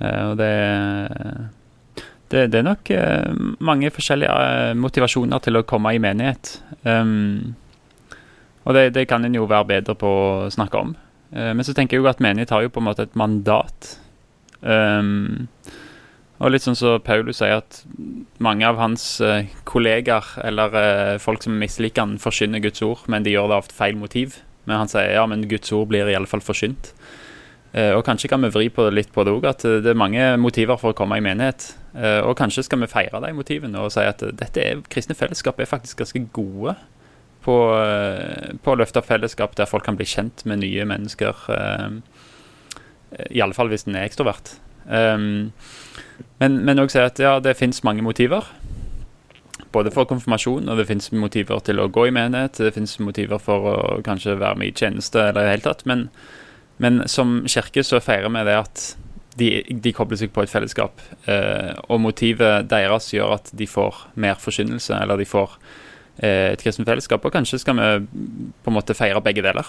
Eh, 0.00 0.22
og 0.30 0.36
det, 0.40 0.50
det, 2.32 2.46
det, 2.52 2.58
er 2.60 2.66
nok 2.66 2.90
eh, 2.94 3.40
mange 3.60 3.92
forskjellige 3.92 4.32
eh, 4.32 4.74
motivasjoner 4.78 5.42
til 5.44 5.60
å 5.60 5.66
komme 5.68 5.94
i 5.94 6.00
menighet. 6.02 6.56
Um, 6.84 7.54
og 8.64 8.76
det, 8.76 8.90
det, 8.96 9.06
kan 9.08 9.24
en 9.24 9.34
jo 9.34 9.48
være 9.48 9.68
bedre 9.70 9.96
på 9.98 10.08
å 10.08 10.50
snakke 10.52 10.78
om. 10.78 10.96
men 11.30 11.64
så 11.64 11.72
tenker 11.72 11.96
jeg 11.96 12.02
jo 12.02 12.10
at 12.10 12.20
menighet 12.20 12.50
har 12.50 12.62
jo 12.62 12.72
på 12.74 12.80
en 12.82 12.88
måte 12.90 13.06
et 13.06 13.16
mandat. 13.16 13.94
Um, 14.60 15.48
og 16.40 16.52
litt 16.52 16.64
sånn 16.64 16.76
som 16.76 16.96
så 16.96 17.02
Paulus 17.04 17.40
sier, 17.40 17.60
at 17.60 17.82
mange 18.40 18.66
av 18.68 18.80
hans 18.80 19.04
uh, 19.24 19.44
kollegaer 19.68 20.28
eller 20.44 20.76
uh, 20.76 21.16
folk 21.20 21.44
som 21.44 21.58
misliker 21.60 22.04
han, 22.04 22.18
forkynner 22.20 22.62
Guds 22.64 22.82
ord, 22.84 23.04
men 23.12 23.24
de 23.24 23.34
gjør 23.34 23.50
det 23.52 23.58
av 23.60 23.72
feil 23.76 23.96
motiv. 24.00 24.40
Men 24.68 24.82
han 24.82 24.92
sier 24.92 25.14
ja, 25.16 25.24
men 25.28 25.48
Guds 25.48 25.72
ord 25.76 25.90
blir 25.92 26.08
iallfall 26.08 26.44
forsynt. 26.44 26.92
Eh, 27.70 27.92
og 27.94 28.02
kanskje 28.02 28.28
kan 28.32 28.42
vi 28.42 28.50
vri 28.50 28.66
på 28.74 28.82
det 28.86 28.94
litt 28.96 29.12
på 29.14 29.22
det 29.22 29.32
òg, 29.34 29.44
at 29.46 29.62
det 29.62 29.92
er 29.92 29.98
mange 29.98 30.24
motiver 30.42 30.78
for 30.80 30.90
å 30.90 30.96
komme 30.98 31.20
i 31.20 31.24
menighet. 31.24 31.68
Eh, 31.94 32.18
og 32.26 32.34
kanskje 32.38 32.64
skal 32.66 32.82
vi 32.82 32.90
feire 32.90 33.20
de 33.22 33.30
motivene 33.36 33.82
og 33.82 33.92
si 33.94 34.02
at 34.02 34.24
dette 34.40 34.62
er, 34.62 34.82
kristne 34.90 35.14
fellesskap 35.18 35.60
er 35.60 35.70
faktisk 35.70 36.02
ganske 36.02 36.24
gode 36.34 36.74
på, 37.44 37.56
eh, 37.80 38.56
på 38.62 38.72
å 38.72 38.78
løfte 38.80 39.02
fellesskap 39.04 39.56
der 39.58 39.70
folk 39.70 39.86
kan 39.86 39.98
bli 39.98 40.08
kjent 40.08 40.44
med 40.44 40.62
nye 40.64 40.86
mennesker. 40.88 41.46
I 43.30 43.40
alle 43.42 43.56
fall 43.56 43.68
hvis 43.72 43.88
en 43.88 43.96
er 43.98 44.06
ekstrovert. 44.06 44.54
men 44.86 46.80
òg 46.82 46.90
si 46.90 46.98
at 46.98 47.18
ja, 47.18 47.40
det 47.40 47.56
fins 47.58 47.82
mange 47.82 48.02
motiver 48.02 48.46
både 49.72 49.92
for 49.94 50.08
konfirmasjon, 50.10 50.68
og 50.68 50.78
det 50.78 50.88
fins 50.88 51.10
motiver 51.14 51.60
til 51.64 51.80
å 51.80 51.88
gå 51.92 52.08
i 52.08 52.14
menighet. 52.14 52.58
Det 52.58 52.74
fins 52.74 52.96
motiver 53.02 53.40
for 53.42 53.68
å 53.70 53.76
kanskje 54.06 54.38
være 54.40 54.58
med 54.58 54.72
i 54.72 54.76
tjeneste 54.76 55.22
eller 55.28 55.42
i 55.42 55.46
det 55.46 55.54
hele 55.54 55.66
tatt. 55.68 55.84
Men, 55.88 56.08
men 56.82 57.04
som 57.10 57.40
kirke 57.50 57.84
så 57.86 58.00
feirer 58.02 58.32
vi 58.34 58.46
det 58.48 58.56
at 58.58 58.86
de, 59.38 59.50
de 59.70 59.92
kobler 59.94 60.18
seg 60.20 60.32
på 60.34 60.44
et 60.44 60.52
fellesskap. 60.52 61.02
Eh, 61.30 61.70
og 61.88 62.02
motivet 62.02 62.66
deres 62.70 63.12
gjør 63.14 63.36
at 63.38 63.52
de 63.56 63.68
får 63.70 64.04
mer 64.20 64.40
forkynnelse, 64.42 64.96
eller 64.96 65.20
de 65.20 65.28
får 65.28 65.54
eh, 65.54 65.78
et 66.18 66.60
kristent 66.62 66.88
fellesskap. 66.88 67.24
Og 67.24 67.32
kanskje 67.32 67.60
skal 67.62 67.78
vi 67.78 67.88
på 68.60 68.72
en 68.72 68.76
måte 68.76 68.96
feire 68.96 69.22
begge 69.24 69.44
deler. 69.44 69.68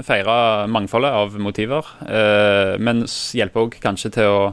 Feire 0.00 0.66
mangfoldet 0.72 1.12
av 1.12 1.34
motiver, 1.36 1.88
eh, 2.08 2.78
men 2.80 3.04
hjelpe 3.04 3.60
òg 3.60 3.76
kanskje 3.82 4.10
til 4.14 4.30
å 4.30 4.44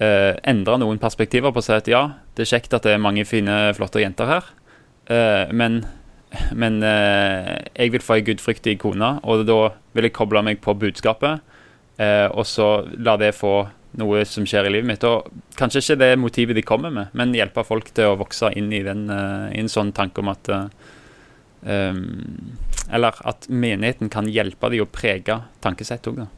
eh, 0.00 0.32
endre 0.48 0.78
noen 0.80 1.00
perspektiver 1.02 1.52
på 1.52 1.60
å 1.60 1.66
si 1.66 1.74
at 1.76 1.90
ja, 1.90 2.06
det 2.34 2.46
er 2.46 2.52
kjekt 2.54 2.76
at 2.76 2.86
det 2.86 2.94
er 2.94 3.02
mange 3.02 3.26
fine, 3.28 3.74
flotte 3.76 4.00
jenter 4.00 4.30
her, 4.30 4.48
eh, 5.12 5.52
men, 5.52 5.82
men 6.56 6.80
eh, 6.80 7.52
jeg 7.76 7.92
vil 7.92 8.06
få 8.06 8.16
ei 8.16 8.24
gudfryktig 8.30 8.78
kone, 8.80 9.18
og 9.20 9.44
da 9.48 9.60
vil 9.92 10.08
jeg 10.08 10.16
koble 10.16 10.40
meg 10.48 10.64
på 10.64 10.72
budskapet, 10.80 11.44
eh, 12.00 12.26
og 12.32 12.48
så 12.48 12.86
la 12.96 13.18
det 13.20 13.34
få 13.36 13.66
noe 14.00 14.24
som 14.28 14.46
skjer 14.48 14.68
i 14.68 14.74
livet 14.74 14.88
mitt. 14.88 15.06
Og 15.06 15.30
kanskje 15.58 15.82
ikke 15.82 15.98
det 16.00 16.10
er 16.12 16.20
motivet 16.20 16.58
de 16.58 16.66
kommer 16.66 16.92
med, 16.94 17.12
men 17.16 17.34
hjelpe 17.36 17.64
folk 17.66 17.90
til 17.94 18.12
å 18.12 18.18
vokse 18.20 18.52
inn 18.58 18.72
i, 18.74 18.82
den, 18.86 19.06
uh, 19.10 19.50
en 19.54 19.70
sånn 19.70 19.92
tanke 19.96 20.22
om 20.22 20.32
at 20.32 20.50
uh, 20.52 20.64
um, 21.62 22.54
Eller 22.92 23.16
at 23.24 23.48
menigheten 23.48 24.10
kan 24.12 24.28
hjelpe 24.28 24.68
dem 24.72 24.84
å 24.84 24.90
prege 24.90 25.38
tankesettet 25.64 26.12
òg, 26.12 26.24
da. 26.24 26.30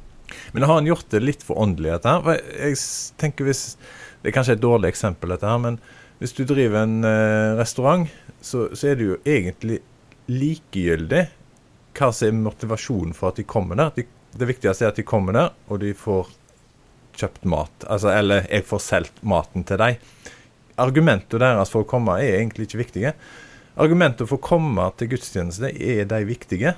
Men 0.54 0.66
har 0.66 0.80
han 0.80 0.88
gjort 0.88 1.10
det 1.10 1.22
litt 1.22 1.44
for 1.46 1.58
åndelig, 1.62 1.92
dette 1.96 2.12
her? 2.12 2.40
Jeg 2.66 2.78
tenker 3.20 3.46
hvis, 3.46 3.76
Det 4.22 4.30
er 4.30 4.34
kanskje 4.34 4.56
et 4.56 4.62
dårlig 4.62 4.90
eksempel, 4.90 5.34
dette 5.34 5.46
her, 5.46 5.60
men 5.62 5.78
hvis 6.18 6.32
du 6.32 6.46
driver 6.48 6.82
en 6.82 7.04
uh, 7.04 7.56
restaurant, 7.58 8.06
så, 8.40 8.68
så, 8.72 8.88
er 8.88 8.96
det 8.96 9.06
jo 9.06 9.18
egentlig 9.26 9.82
likegyldig 10.32 11.26
hva 11.96 12.08
som 12.12 12.28
er 12.28 12.38
motivasjonen 12.40 13.12
for 13.16 13.30
at 13.30 13.40
de 13.40 13.44
kommer 13.48 13.78
der. 13.78 13.92
De, 13.96 14.06
det 14.36 14.48
viktigste 14.48 14.86
er 14.86 14.92
at 14.94 14.98
de 15.00 15.04
kommer 15.06 15.36
der, 15.36 15.52
og 15.68 15.80
de 15.84 15.92
får 15.96 16.30
kjøpt 17.20 17.48
mat. 17.48 17.86
Altså, 17.88 18.12
eller 18.12 18.46
jeg 18.50 18.66
får 18.68 18.84
solgt 18.84 19.22
maten 19.26 19.66
til 19.68 19.80
dem. 19.82 20.00
Argumentene 20.76 21.40
deres 21.40 21.72
for 21.72 21.86
å 21.86 21.88
komme 21.88 22.18
er 22.20 22.40
egentlig 22.40 22.68
ikke 22.68 22.82
viktige. 22.82 23.14
Argumentene 23.80 24.28
for 24.28 24.38
å 24.38 24.44
komme 24.44 24.90
til 24.96 25.10
gudstjeneste, 25.14 25.72
er 25.72 26.08
de 26.08 26.20
viktige? 26.28 26.76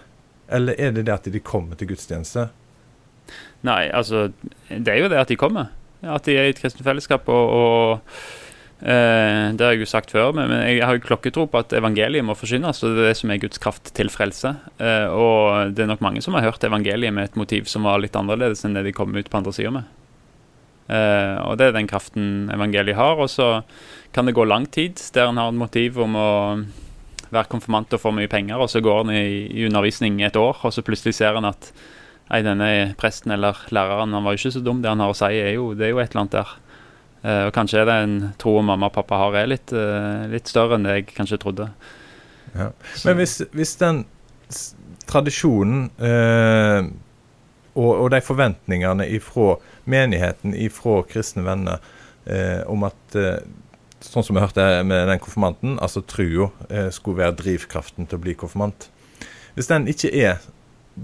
Eller 0.49 0.79
er 0.81 0.95
det 0.95 1.07
det 1.07 1.15
at 1.15 1.29
de 1.31 1.41
kommer 1.45 1.77
til 1.77 1.91
gudstjeneste 1.91 2.47
Nei, 3.67 3.91
altså 3.93 4.31
Det 4.71 4.89
er 4.89 5.03
jo 5.03 5.11
det 5.13 5.19
at 5.21 5.29
de 5.29 5.37
kommer. 5.37 5.75
At 6.01 6.25
de 6.25 6.37
er 6.39 6.49
i 6.49 6.53
et 6.55 6.61
kristent 6.61 6.87
fellesskap. 6.87 7.27
Og, 7.29 7.51
og 7.53 8.87
eh, 8.87 9.51
det 9.53 9.67
har 9.67 9.75
jeg 9.75 9.83
jo 9.83 9.91
sagt 9.91 10.15
før, 10.15 10.31
men, 10.37 10.55
jeg 10.63 10.85
har 10.87 10.97
jo 10.97 11.05
klokketro 11.05 11.49
på 11.51 11.61
at 11.61 11.75
evangeliet 11.77 12.25
må 12.25 12.39
forsynes. 12.39 12.81
Og 12.81 12.95
det 12.95 13.03
er 13.03 13.11
det 13.11 13.19
som 13.21 13.35
er 13.35 13.43
Guds 13.43 13.61
kraft 13.63 13.93
til 13.99 14.13
frelse. 14.15 14.55
Eh, 14.79 15.07
og 15.11 15.75
det 15.75 15.85
er 15.85 15.91
nok 15.91 16.05
mange 16.07 16.23
som 16.25 16.39
har 16.39 16.47
hørt 16.47 16.65
evangeliet 16.65 17.15
med 17.15 17.29
et 17.29 17.41
motiv 17.41 17.69
som 17.69 17.89
var 17.89 18.01
litt 18.01 18.17
annerledes 18.17 18.65
enn 18.65 18.79
det 18.79 18.87
de 18.89 18.97
kom 18.97 19.13
ut 19.17 19.29
på 19.29 19.43
andre 19.43 19.55
sida 19.59 19.75
med. 19.75 19.98
Eh, 20.89 21.37
og 21.45 21.59
det 21.61 21.69
er 21.69 21.77
den 21.77 21.89
kraften 21.91 22.49
evangeliet 22.55 22.97
har. 22.97 23.21
Og 23.21 23.31
så 23.31 23.63
kan 24.13 24.29
det 24.29 24.37
gå 24.37 24.47
lang 24.49 24.67
tid 24.73 25.01
der 25.15 25.29
en 25.29 25.41
har 25.41 25.53
et 25.53 25.61
motiv 25.61 26.01
om 26.01 26.17
å 26.17 26.31
være 27.29 27.51
konfirmant 27.53 27.93
og 27.93 28.01
få 28.01 28.13
mye 28.17 28.31
penger, 28.31 28.57
og 28.57 28.71
så 28.73 28.81
går 28.81 29.03
en 29.05 29.13
i, 29.13 29.45
i 29.53 29.67
undervisning 29.69 30.23
et 30.25 30.37
år, 30.41 30.63
og 30.65 30.73
så 30.73 30.85
plutselig 30.85 31.19
ser 31.19 31.37
en 31.39 31.51
at 31.51 31.73
Nei, 32.29 32.43
denne 32.45 32.67
presten 33.01 33.33
eller 33.33 33.57
læreren 33.73 34.13
han 34.13 34.25
var 34.25 34.35
jo 34.35 34.43
ikke 34.43 34.51
så 34.59 34.61
dum. 34.61 34.83
Det 34.85 34.91
han 34.91 35.01
har 35.01 35.15
å 35.15 35.17
si, 35.17 35.31
er 35.33 35.55
jo, 35.55 35.71
det 35.73 35.87
er 35.87 35.95
jo 35.95 36.01
et 36.03 36.13
eller 36.13 36.27
annet 36.27 36.35
der. 36.35 36.51
Eh, 37.23 37.45
og 37.49 37.55
Kanskje 37.57 37.79
er 37.81 37.89
det 37.89 37.95
en 38.05 38.17
tro 38.37 38.59
mamma 38.61 38.91
og 38.91 38.95
pappa 38.99 39.23
har 39.23 39.39
er 39.41 39.49
litt, 39.49 39.73
eh, 39.73 40.27
litt 40.29 40.51
større 40.51 40.77
enn 40.77 40.85
det 40.85 40.99
jeg 40.99 41.07
kanskje 41.15 41.39
trodde. 41.41 41.71
Ja. 42.53 42.69
Men 43.07 43.17
hvis, 43.23 43.39
hvis, 43.57 43.73
den 43.81 44.03
tradisjonen 45.09 45.89
uh, 46.05 46.85
og, 47.79 47.91
og, 47.95 48.11
de 48.13 48.21
forventningene 48.25 49.07
ifra 49.15 49.55
menigheten, 49.89 50.57
ifra 50.59 51.01
kristne 51.09 51.47
venner, 51.47 51.81
om 52.69 52.83
at 52.89 53.17
Sånn 54.05 54.23
som 54.23 54.37
vi 54.37 54.43
hørte 54.45 54.63
med 54.87 55.09
den 55.09 55.19
konfirmanten, 55.19 55.73
altså 55.83 56.05
trua 56.07 56.53
skulle 56.95 57.19
være 57.19 57.35
drivkraften 57.41 58.07
til 58.07 58.15
å 58.15 58.23
bli 58.23 58.35
konfirmant. 58.39 58.85
Hvis 59.57 59.67
den 59.73 59.89
ikke 59.91 60.13
er 60.15 60.37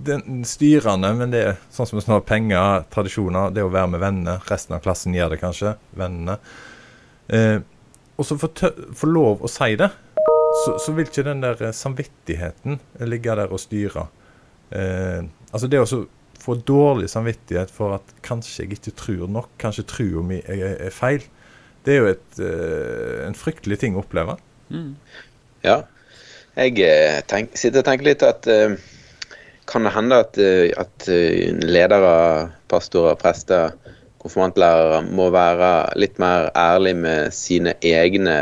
den 0.03 0.45
styrende, 0.47 1.13
men 1.15 1.33
det 1.33 1.43
er 1.43 1.61
sånn 1.73 1.89
som 1.89 2.01
sånn, 2.03 2.23
penger, 2.27 2.85
tradisjoner, 2.93 3.53
det 3.55 3.65
å 3.65 3.73
være 3.73 3.93
med 3.95 4.03
venner. 4.03 4.43
Resten 4.51 4.77
av 4.77 4.83
klassen 4.85 5.15
gjør 5.15 5.35
det 5.35 5.41
kanskje. 5.43 5.75
Vennene. 5.99 6.39
Eh, 7.29 7.59
og 8.15 8.27
så 8.27 8.39
få 8.39 9.11
lov 9.11 9.45
å 9.45 9.51
si 9.51 9.75
det, 9.81 9.91
så, 10.65 10.77
så, 10.79 10.95
vil 10.95 11.09
ikke 11.09 11.27
den 11.27 11.43
der 11.43 11.61
eh, 11.63 11.75
samvittigheten 11.75 12.79
ligge 13.11 13.39
der 13.39 13.55
og 13.55 13.63
styre. 13.63 14.07
Eh, 14.71 15.25
altså 15.51 15.71
det 15.71 15.83
å 15.83 15.89
få 16.45 16.57
dårlig 16.69 17.09
samvittighet 17.13 17.73
for 17.73 17.97
at 17.97 18.15
kanskje 18.27 18.65
jeg 18.65 18.77
ikke 18.77 18.95
tror 18.99 19.31
nok, 19.33 19.51
kanskje 19.61 19.87
trua 19.89 20.25
mi 20.27 20.41
er, 20.45 20.77
er, 20.77 20.93
feil, 20.93 21.25
det 21.85 21.95
er 21.95 22.03
jo 22.03 22.11
et, 22.13 22.41
eh, 22.41 23.25
en 23.27 23.37
fryktelig 23.39 23.81
ting 23.81 23.97
å 23.97 24.03
oppleve. 24.05 24.37
Mm. 24.73 24.93
Ja. 25.65 25.83
Jeg 26.55 26.79
eh, 26.85 27.21
tenk, 27.31 27.57
sitter 27.59 27.83
og 27.83 27.89
tenker 27.89 28.11
litt 28.11 28.25
at 28.25 28.47
uh, 28.47 28.77
kan 29.67 29.87
det 29.89 29.95
hende 29.95 30.21
at, 30.21 30.39
at 30.79 31.07
ledere, 31.65 32.15
pastorer, 32.69 33.17
prester, 33.17 33.73
konfirmantlærere 34.21 35.01
må 35.09 35.31
være 35.33 35.71
litt 35.97 36.21
mer 36.21 36.51
ærlige 36.57 37.01
med 37.01 37.33
sine 37.33 37.73
egne 37.85 38.37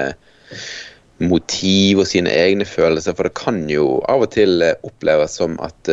motiv 1.22 2.02
og 2.02 2.08
sine 2.10 2.30
egne 2.34 2.66
følelser. 2.66 3.14
For 3.14 3.30
det 3.30 3.38
kan 3.38 3.62
jo 3.70 4.00
av 4.10 4.26
og 4.26 4.32
til 4.34 4.66
oppleves 4.82 5.38
som 5.38 5.54
at 5.62 5.90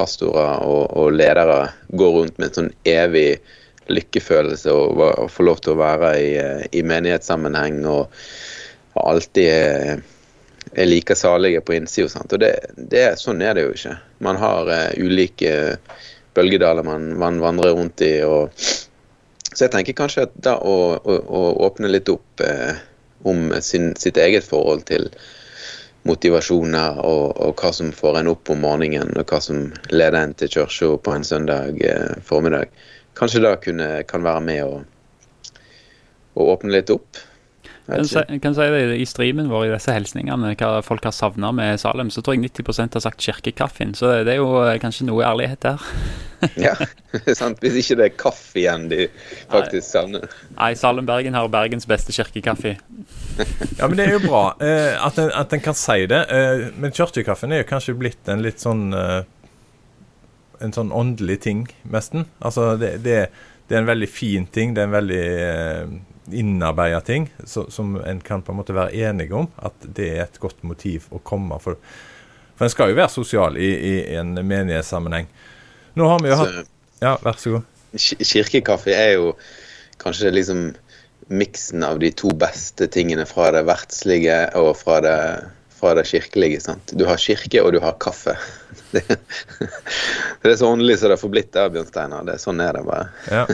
pastorer 0.00 0.64
og, 0.66 0.90
og 0.96 1.12
ledere 1.14 1.62
går 1.92 2.14
rundt 2.16 2.38
med 2.38 2.50
en 2.50 2.56
sånn 2.58 2.72
evig 2.88 3.40
lykkefølelse 3.90 4.72
og, 4.72 5.00
og 5.02 5.30
får 5.32 5.46
lov 5.46 5.60
til 5.64 5.74
å 5.74 5.80
være 5.80 6.14
i, 6.20 6.30
i 6.78 6.82
menighetssammenheng 6.86 7.82
og, 7.90 8.22
og 8.94 9.02
alltid 9.04 10.00
er 10.72 10.86
like 10.86 11.16
salige 11.16 11.60
på 11.60 11.74
innsida. 11.74 12.22
Og 12.22 13.18
sånn 13.18 13.42
er 13.42 13.56
det 13.56 13.66
jo 13.66 13.74
ikke. 13.74 13.96
Man 14.22 14.38
har 14.40 14.70
uh, 14.70 14.90
ulike 15.00 15.54
bølgedaler 16.36 16.86
man, 16.86 17.10
man, 17.18 17.40
vandrer 17.42 17.74
rundt 17.74 18.02
i. 18.06 18.12
Og, 18.26 18.54
så 19.50 19.66
jeg 19.66 19.74
tenker 19.74 19.98
kanskje 19.98 20.28
at 20.28 20.38
da 20.38 20.56
å, 20.62 20.76
å, 21.02 21.18
å 21.26 21.42
åpne 21.66 21.90
litt 21.90 22.10
opp 22.12 22.44
uh, 22.44 22.78
om 23.26 23.50
sin, 23.64 23.92
sitt 24.00 24.20
eget 24.20 24.46
forhold 24.46 24.86
til 24.88 25.10
motivasjoner 26.08 27.00
og, 27.04 27.36
og, 27.36 27.54
hva 27.60 27.72
som 27.76 27.90
får 27.92 28.20
en 28.20 28.30
opp 28.32 28.50
om 28.52 28.62
morgenen, 28.64 29.12
og 29.18 29.26
hva 29.28 29.40
som 29.44 29.68
leder 29.92 30.18
en 30.20 30.34
til 30.38 30.52
kirka 30.52 30.94
på 31.04 31.14
en 31.14 31.26
søndag 31.26 31.80
eh, 31.84 32.14
formiddag, 32.26 32.72
kanskje 33.18 33.42
da 33.44 33.56
kan 33.60 34.24
være 34.24 34.44
med 34.46 34.62
å, 34.64 34.80
å 36.36 36.48
åpne 36.54 36.72
litt 36.76 36.92
opp. 36.94 37.20
Kan 37.86 38.06
si, 38.06 38.38
kan 38.42 38.54
si 38.54 38.66
det 38.70 38.96
I 39.00 39.06
streamen 39.08 39.48
vår 39.50 39.66
i 39.66 39.70
disse 39.72 39.94
hilsningene, 39.94 40.52
hva 40.60 40.80
folk 40.86 41.06
har 41.08 41.14
savna 41.16 41.50
med 41.56 41.80
Salem, 41.82 42.10
så 42.12 42.22
tror 42.22 42.36
jeg 42.36 42.50
90% 42.50 42.98
har 42.98 43.04
sagt 43.04 43.24
kirkekaffen. 43.24 43.94
Så 43.98 44.12
det 44.26 44.36
er 44.36 44.38
jo 44.42 44.52
eh, 44.62 44.76
kanskje 44.82 45.08
noe 45.08 45.24
ærlighet 45.26 45.64
der. 45.64 45.86
ja, 46.66 46.74
sant. 47.36 47.60
Hvis 47.60 47.80
ikke 47.82 47.98
det 48.00 48.06
er 48.06 48.14
kaffe 48.20 48.60
igjen 48.62 48.86
de 48.90 49.08
faktisk 49.50 49.86
savner. 49.88 50.28
Nei, 50.56 50.72
Salem 50.78 51.08
Bergen 51.08 51.36
har 51.36 51.50
Bergens 51.52 51.88
beste 51.90 52.14
kirkekaffe. 52.16 52.76
ja, 53.78 53.88
men 53.88 53.98
det 53.98 54.06
er 54.06 54.16
jo 54.16 54.22
bra 54.28 54.44
eh, 54.62 54.94
at, 54.96 55.18
en, 55.20 55.32
at, 55.36 55.52
en, 55.56 55.64
kan 55.64 55.76
si 55.76 56.06
det. 56.10 56.22
Eh, 56.30 56.66
men 56.80 56.94
kirkekaffen 56.96 57.52
er 57.52 57.64
jo 57.64 57.70
kanskje 57.72 57.96
blitt 57.98 58.30
en 58.30 58.44
litt 58.44 58.62
sånn 58.62 58.90
eh, 58.96 59.20
En 60.60 60.74
sånn 60.76 60.90
åndelig 60.92 61.38
ting, 61.40 61.60
nesten. 61.88 62.26
Altså, 62.44 62.74
det, 62.76 62.98
det, 63.00 63.14
det, 63.64 63.74
er 63.74 63.78
en 63.78 63.88
veldig 63.88 64.08
fin 64.12 64.44
ting. 64.52 64.74
Det 64.76 64.82
er 64.82 64.90
en 64.90 64.96
veldig 64.98 65.22
eh, 65.40 65.94
innarbeida 66.36 67.00
ting 67.04 67.28
så, 67.44 67.66
som 67.70 67.96
en 67.96 68.20
kan 68.20 68.42
på 68.42 68.52
en 68.52 68.60
måte 68.60 68.76
være 68.76 68.94
enige 69.08 69.36
om 69.36 69.48
at 69.56 69.76
det 69.84 70.08
er 70.14 70.22
et 70.24 70.40
godt 70.42 70.62
motiv 70.66 71.08
å 71.10 71.20
komme. 71.22 71.58
For, 71.62 71.78
for 72.56 72.66
en 72.66 72.72
skal 72.72 72.92
jo 72.92 72.98
være 72.98 73.12
sosial 73.14 73.58
i, 73.60 73.70
i 73.70 73.94
en 74.20 74.34
menighetssammenheng. 74.38 75.30
Nå 75.98 76.10
har 76.10 76.22
vi 76.22 76.30
jo 76.32 76.38
hatt 76.42 76.60
Ja, 77.00 77.16
vær 77.24 77.38
så 77.40 77.56
god. 77.56 77.68
Kirkekaffe 77.96 78.92
er 78.94 79.14
jo 79.16 79.32
kanskje 80.00 80.30
liksom 80.34 80.68
miksen 81.30 81.84
av 81.86 82.00
de 82.02 82.10
to 82.14 82.30
beste 82.38 82.86
tingene 82.90 83.24
fra 83.28 83.48
det 83.54 83.64
verdslige 83.68 84.42
og 84.58 84.74
fra 84.78 85.00
det 85.04 85.18
fra 85.80 85.94
det 85.94 86.04
kirkelige. 86.04 86.60
sant? 86.60 86.92
Du 86.92 87.06
har 87.08 87.16
kirke, 87.16 87.62
og 87.62 87.72
du 87.72 87.80
har 87.80 87.96
kaffe. 88.00 88.36
Det, 88.90 89.02
det 90.42 90.50
er 90.50 90.56
så 90.58 90.66
åndelig 90.66 90.96
som 90.98 91.12
det 91.12 91.16
får 91.20 91.30
blitt 91.30 91.52
der, 91.54 91.68
Bjørn 91.70 91.86
Steinar. 91.86 92.24
Det, 92.26 92.34
sånn 92.42 92.58
er 92.58 92.74
det 92.74 92.80
bare. 92.82 93.04
Ja. 93.30 93.44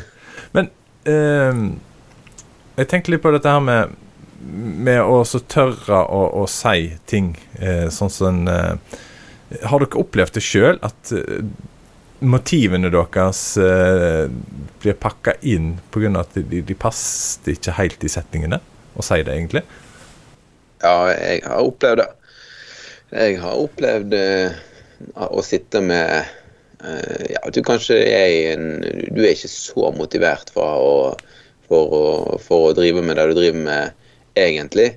Men 0.56 0.71
eh, 1.04 1.59
jeg 2.76 2.90
tenkte 2.90 3.14
litt 3.14 3.25
på 3.25 3.33
dette 3.35 3.52
her 3.52 3.62
med, 3.64 3.95
med 4.87 5.00
å 5.02 5.23
tørre 5.49 6.02
å, 6.04 6.23
å 6.42 6.45
si 6.50 6.90
ting 7.09 7.33
eh, 7.61 7.88
sånn 7.92 8.12
som 8.12 8.42
eh, 8.50 9.00
Har 9.71 9.83
dere 9.83 10.02
opplevd 10.02 10.37
det 10.37 10.45
sjøl, 10.45 10.78
at 10.85 11.12
eh, 11.14 11.40
motivene 12.21 12.90
deres 12.92 13.42
eh, 13.61 14.26
blir 14.83 14.97
pakka 15.00 15.37
inn 15.42 15.76
pga. 15.95 16.12
at 16.21 16.37
de, 16.37 16.62
de 16.62 16.78
passet 16.78 17.49
ikke 17.56 17.76
helt 17.78 18.04
i 18.04 18.12
setningene? 18.12 18.61
Å 18.97 19.04
si 19.04 19.21
det, 19.23 19.35
egentlig? 19.35 19.62
Ja, 20.83 21.12
jeg 21.12 21.42
har 21.45 21.64
opplevd 21.64 22.02
det. 22.02 22.09
Jeg 23.16 23.38
har 23.40 23.61
opplevd 23.61 24.16
eh, 24.16 24.56
å 25.14 25.42
sitte 25.45 25.80
med 25.85 26.26
eh, 26.83 27.26
Ja, 27.37 27.42
du 27.52 27.61
kanskje 27.64 28.00
er 28.02 28.54
en 28.54 28.66
Du 29.14 29.23
er 29.23 29.35
ikke 29.35 29.52
så 29.52 29.92
motivert 29.95 30.50
for 30.54 30.80
å, 30.83 30.97
for 31.69 31.97
å, 31.97 32.07
for 32.43 32.71
å 32.71 32.77
drive 32.77 33.03
med 33.05 33.19
det 33.19 33.27
du 33.31 33.37
driver 33.39 33.63
med, 33.67 34.09
egentlig. 34.39 34.95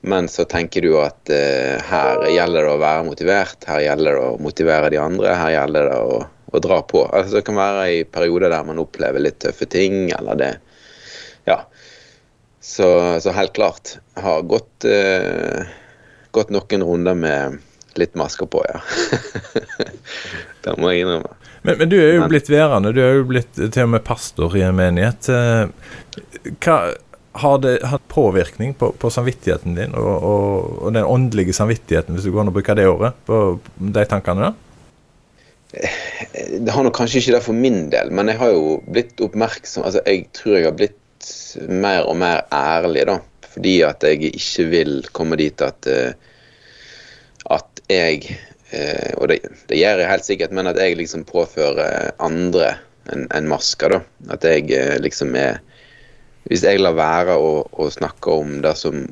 Men 0.00 0.28
så 0.32 0.46
tenker 0.48 0.84
du 0.84 0.94
at 1.00 1.30
eh, 1.32 1.76
her 1.84 2.24
gjelder 2.32 2.64
det 2.64 2.72
å 2.72 2.80
være 2.80 3.06
motivert, 3.10 3.66
her 3.68 3.82
gjelder 3.84 4.16
det 4.16 4.28
å 4.30 4.38
motivere 4.40 4.92
de 4.92 5.00
andre, 5.00 5.34
her 5.36 5.54
gjelder 5.58 5.90
det 5.90 5.98
å, 6.00 6.20
å 6.50 6.62
dra 6.64 6.80
på. 6.88 7.04
Altså, 7.04 7.36
det 7.36 7.44
kan 7.48 7.60
være 7.60 7.88
i 7.98 8.04
perioder 8.08 8.52
der 8.52 8.64
man 8.68 8.80
opplever 8.80 9.20
litt 9.20 9.40
tøffe 9.44 9.68
ting, 9.70 10.08
eller 10.16 10.40
det 10.40 10.52
Ja. 11.48 11.64
Så, 12.60 12.86
så 13.24 13.32
helt 13.32 13.54
klart. 13.56 13.94
Har 14.20 14.42
gått, 14.44 14.84
eh, 14.84 15.68
gått 16.36 16.50
noen 16.52 16.84
runder 16.84 17.16
med 17.16 17.60
litt 17.98 18.14
masker 18.18 18.46
på, 18.50 18.62
ja. 18.68 18.80
det 20.64 20.76
må 20.78 20.92
jeg 20.92 21.04
innrømme. 21.04 21.36
Men, 21.62 21.76
men, 21.76 21.90
du 21.92 21.98
er 21.98 22.14
jo 22.16 22.28
blitt 22.30 22.48
værende. 22.48 22.92
Du 22.96 23.02
er 23.04 23.18
jo 23.18 23.28
blitt 23.28 23.52
til 23.58 23.84
og 23.84 23.92
med 23.96 24.04
pastor 24.06 24.54
i 24.56 24.64
en 24.64 24.78
menighet. 24.78 25.28
Eh, 25.28 26.54
Hva 26.62 26.76
har 27.40 27.60
det 27.62 27.76
hatt 27.86 28.06
påvirkning 28.10 28.72
på, 28.74 28.90
på 28.98 29.10
samvittigheten 29.12 29.76
din 29.76 29.92
og, 29.94 30.08
og, 30.16 30.70
og 30.86 30.94
den 30.96 31.06
åndelige 31.06 31.54
samvittigheten, 31.54 32.16
hvis 32.16 32.26
du 32.26 32.32
går 32.34 32.42
an 32.42 32.50
å 32.50 32.56
bruke 32.56 32.74
det 32.74 32.88
året, 32.90 33.20
på 33.28 33.60
de 33.78 34.06
tankene 34.10 34.48
der? 34.48 34.58
Det 35.70 36.74
har 36.74 36.82
nok 36.82 36.96
kanskje 36.96 37.20
ikke 37.20 37.36
det 37.36 37.44
for 37.44 37.54
min 37.54 37.84
del, 37.92 38.10
men 38.10 38.32
jeg 38.32 38.40
har 38.40 38.50
jo 38.50 38.80
blitt 38.90 39.20
oppmerksom 39.22 39.84
Altså, 39.86 40.02
jeg 40.02 40.24
tror 40.34 40.56
jeg 40.56 40.66
har 40.66 40.74
blitt 40.74 41.28
mer 41.68 42.08
og 42.10 42.18
mer 42.18 42.42
ærlig, 42.50 43.04
da. 43.06 43.20
Fordi 43.50 43.76
at 43.86 44.06
jeg 44.06 44.32
ikke 44.32 44.66
vil 44.70 44.92
komme 45.14 45.38
dit 45.38 45.62
at 45.62 45.86
uh, 45.90 46.29
jeg 47.90 48.38
eh, 48.72 49.12
Og 49.18 49.28
det, 49.30 49.40
det 49.70 49.80
gjør 49.80 50.02
jeg 50.02 50.10
helt 50.10 50.28
sikkert, 50.28 50.54
men 50.56 50.70
at 50.70 50.78
jeg 50.80 50.98
liksom 50.98 51.26
påfører 51.28 52.12
andre 52.22 52.74
en, 53.12 53.26
en 53.34 53.48
maske, 53.50 53.90
da. 53.90 54.02
At 54.32 54.46
jeg 54.46 54.70
eh, 54.76 54.96
liksom 55.02 55.34
er 55.38 55.60
Hvis 56.48 56.64
jeg 56.64 56.80
lar 56.80 56.96
være 56.96 57.36
å, 57.36 57.64
å 57.70 57.90
snakke 57.92 58.32
om 58.32 58.60
det 58.64 58.72
som 58.80 59.04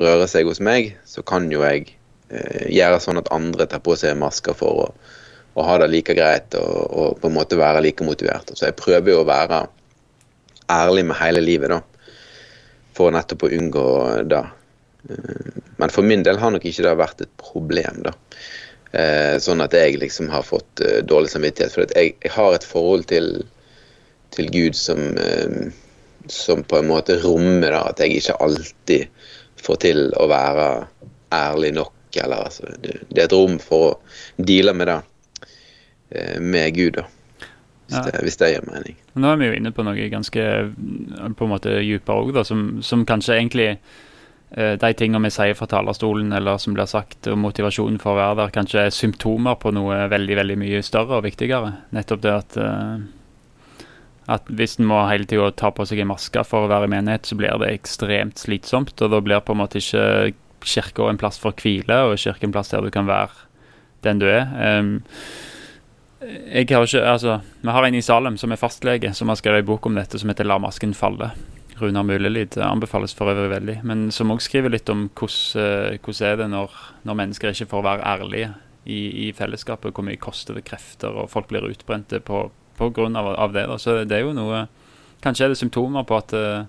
rører 0.00 0.26
seg 0.28 0.48
hos 0.50 0.60
meg, 0.60 0.96
så 1.06 1.22
kan 1.22 1.46
jo 1.52 1.62
jeg 1.62 1.92
eh, 2.34 2.68
gjøre 2.74 3.00
sånn 3.00 3.20
at 3.22 3.30
andre 3.32 3.68
tar 3.70 3.84
på 3.84 3.94
seg 3.96 4.18
masker 4.18 4.56
for 4.58 4.86
å 4.86 4.88
å 5.54 5.64
ha 5.66 5.78
det 5.82 5.90
like 5.92 6.14
greit 6.16 6.54
og, 6.56 6.76
og 6.88 7.20
på 7.20 7.28
en 7.28 7.36
måte 7.36 7.58
være 7.60 7.82
like 7.84 8.04
motivert. 8.06 8.52
Så 8.56 8.68
jeg 8.68 8.78
prøver 8.78 9.12
jo 9.12 9.20
å 9.22 9.28
være 9.28 9.66
ærlig 10.72 11.04
med 11.10 11.18
hele 11.20 11.42
livet, 11.44 11.72
da. 11.74 11.82
For 12.96 13.12
nettopp 13.12 13.46
å 13.46 13.52
unngå 13.52 13.86
det. 14.28 14.42
Eh, 15.10 15.62
Men 15.76 15.90
for 15.90 16.02
min 16.06 16.22
del 16.22 16.38
har 16.38 16.50
nok 16.54 16.64
ikke 16.68 16.84
det 16.86 16.96
vært 17.00 17.20
et 17.24 17.32
problem, 17.40 18.02
da. 18.06 18.12
Eh, 18.92 19.38
Sånn 19.42 19.62
at 19.64 19.72
jeg 19.74 19.98
liksom 19.98 20.28
har 20.30 20.42
fått 20.46 20.80
eh, 20.84 21.00
dårlig 21.02 21.30
samvittighet. 21.32 21.72
For 21.74 21.82
at 21.86 21.94
jeg, 21.96 22.14
jeg 22.22 22.32
har 22.36 22.54
et 22.54 22.64
forhold 22.68 23.06
til, 23.10 23.44
til 24.36 24.50
Gud 24.52 24.76
som, 24.78 25.00
som 26.30 26.62
på 26.64 26.78
en 26.78 26.88
måte 26.90 27.18
rommer 27.24 27.70
da, 27.74 27.82
at 27.90 27.98
jeg 28.00 28.20
ikke 28.20 28.36
alltid 28.40 29.08
får 29.62 29.80
til 29.86 30.04
å 30.20 30.28
være 30.30 30.68
ærlig 31.32 31.72
nok. 31.80 31.92
Eller, 32.20 32.44
altså, 32.44 32.68
det, 32.84 32.98
det 33.08 33.22
er 33.22 33.28
et 33.30 33.32
rom 33.32 33.58
for 33.62 33.94
å 33.94 34.44
deale 34.44 34.74
med 34.76 34.90
det 34.90 35.00
med 36.44 36.74
Gud, 36.76 36.98
da. 37.00 37.06
Hvis, 37.88 37.96
Ja. 37.96 38.02
det, 38.04 38.20
hvis 38.24 38.36
det 38.40 38.48
gir 38.52 38.64
mening. 38.68 38.96
Nå 39.20 39.30
er 39.32 39.38
vi 39.40 39.46
jo 39.48 39.54
inne 39.56 39.70
på 39.72 39.84
noe 39.84 40.04
ganske 40.12 40.42
på 41.36 41.44
en 41.46 41.50
måte 41.50 41.72
dypere 41.80 42.20
òg, 42.22 42.38
som, 42.48 42.60
som 42.84 43.02
kanskje 43.08 43.34
egentlig 43.38 43.66
de 44.52 44.90
tingene 44.92 45.24
vi 45.24 45.32
sier 45.32 45.56
fra 45.56 45.64
talerstolen, 45.70 46.28
eller 46.36 46.58
som 46.60 46.74
blir 46.76 46.88
sagt, 46.90 47.24
og 47.30 47.38
motivasjonen 47.40 47.96
for 48.02 48.12
å 48.12 48.18
være 48.18 48.38
der, 48.42 48.52
kanskje 48.52 48.82
er 48.84 48.92
symptomer 48.92 49.56
på 49.56 49.72
noe 49.72 50.02
veldig 50.12 50.36
veldig 50.36 50.56
mye 50.60 50.82
større 50.84 51.20
og 51.20 51.24
viktigere. 51.24 51.70
Nettopp 51.96 52.20
det 52.20 52.34
at 52.36 52.58
eh, 52.60 53.06
at 54.30 54.50
hvis 54.54 54.76
en 54.78 54.86
må 54.86 55.00
hele 55.10 55.26
tida 55.28 55.50
ta 55.58 55.72
på 55.74 55.84
seg 55.88 56.02
en 56.02 56.12
maske 56.12 56.44
for 56.46 56.66
å 56.66 56.70
være 56.70 56.86
i 56.86 56.92
menighet, 56.94 57.26
så 57.26 57.38
blir 57.38 57.58
det 57.60 57.72
ekstremt 57.72 58.38
slitsomt. 58.38 58.94
Og 59.02 59.10
da 59.10 59.20
blir 59.24 59.42
på 59.42 59.56
en 59.56 59.62
måte 59.62 59.82
ikke 59.82 60.34
kirka 60.62 61.08
en 61.10 61.18
plass 61.18 61.40
for 61.42 61.56
hvile, 61.58 62.04
og 62.06 62.20
kirka 62.22 62.46
en 62.46 62.54
plass 62.54 62.70
der 62.70 62.84
du 62.84 62.92
kan 62.94 63.08
være 63.08 63.48
den 64.06 64.22
du 64.22 64.28
er. 64.30 64.46
Um, 64.78 64.94
jeg 66.22 66.68
har 66.70 66.86
ikke, 66.86 67.02
altså, 67.02 67.40
Vi 67.62 67.70
har 67.74 67.84
en 67.84 67.94
i 67.98 68.02
Salem 68.02 68.36
som 68.38 68.52
er 68.52 68.60
fastlege, 68.60 69.10
som 69.14 69.28
har 69.28 69.40
skrevet 69.40 69.64
en 69.64 69.70
bok 69.72 69.86
om 69.86 69.94
dette 69.94 70.18
som 70.18 70.30
heter 70.30 70.44
'La 70.44 70.58
masken 70.58 70.94
falle'. 70.94 71.32
Runar 71.82 72.06
Mulelid 72.06 72.54
det 72.56 72.64
anbefales 72.64 73.14
for 73.18 73.30
øvrig 73.32 73.50
veldig. 73.52 73.78
Men 73.88 74.10
som 74.14 74.30
også 74.32 74.50
skriver 74.50 74.72
litt 74.74 74.90
om 74.92 75.08
eh, 75.08 75.98
hvordan 75.98 76.28
er 76.28 76.36
det 76.40 76.50
når, 76.52 76.76
når 77.08 77.18
mennesker 77.22 77.52
ikke 77.52 77.70
får 77.72 77.86
være 77.88 78.06
ærlige 78.14 78.52
i, 78.84 79.00
i 79.28 79.32
fellesskapet. 79.36 79.94
Hvor 79.94 80.06
mye 80.06 80.20
koster 80.20 80.58
det 80.58 80.66
krefter, 80.68 81.14
og 81.14 81.30
folk 81.30 81.50
blir 81.50 81.68
utbrente 81.68 82.20
på, 82.20 82.44
på 82.78 82.90
grunn 82.94 83.18
av, 83.18 83.34
av 83.34 83.56
det. 83.56 83.66
Da. 83.70 83.78
Så 83.78 84.02
det 84.04 84.20
er 84.20 84.26
jo 84.26 84.36
noe 84.36 84.66
Kanskje 85.22 85.44
er 85.46 85.52
det 85.52 85.58
symptomer 85.60 86.02
på 86.02 86.16
at 86.18 86.32
eh, 86.34 86.64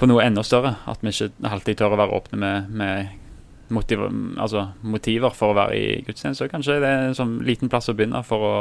på 0.00 0.06
noe 0.08 0.22
enda 0.24 0.40
større. 0.46 0.78
At 0.88 1.02
vi 1.04 1.12
ikke 1.12 1.28
alltid 1.44 1.76
tør 1.76 1.92
å 1.92 1.98
være 2.00 2.20
åpne 2.22 2.38
med, 2.40 2.70
med 2.72 3.72
motiv, 3.74 4.04
altså, 4.40 4.68
motiver 4.80 5.34
for 5.36 5.52
å 5.52 5.58
være 5.58 5.76
i 5.76 5.88
gudstjeneste. 6.06 6.48
Kanskje 6.52 6.78
det 6.80 6.88
er 6.88 7.08
en 7.10 7.18
sånn 7.18 7.34
liten 7.44 7.68
plass 7.68 7.90
å 7.90 7.96
begynne 7.98 8.22
for 8.24 8.46
å, 8.48 8.54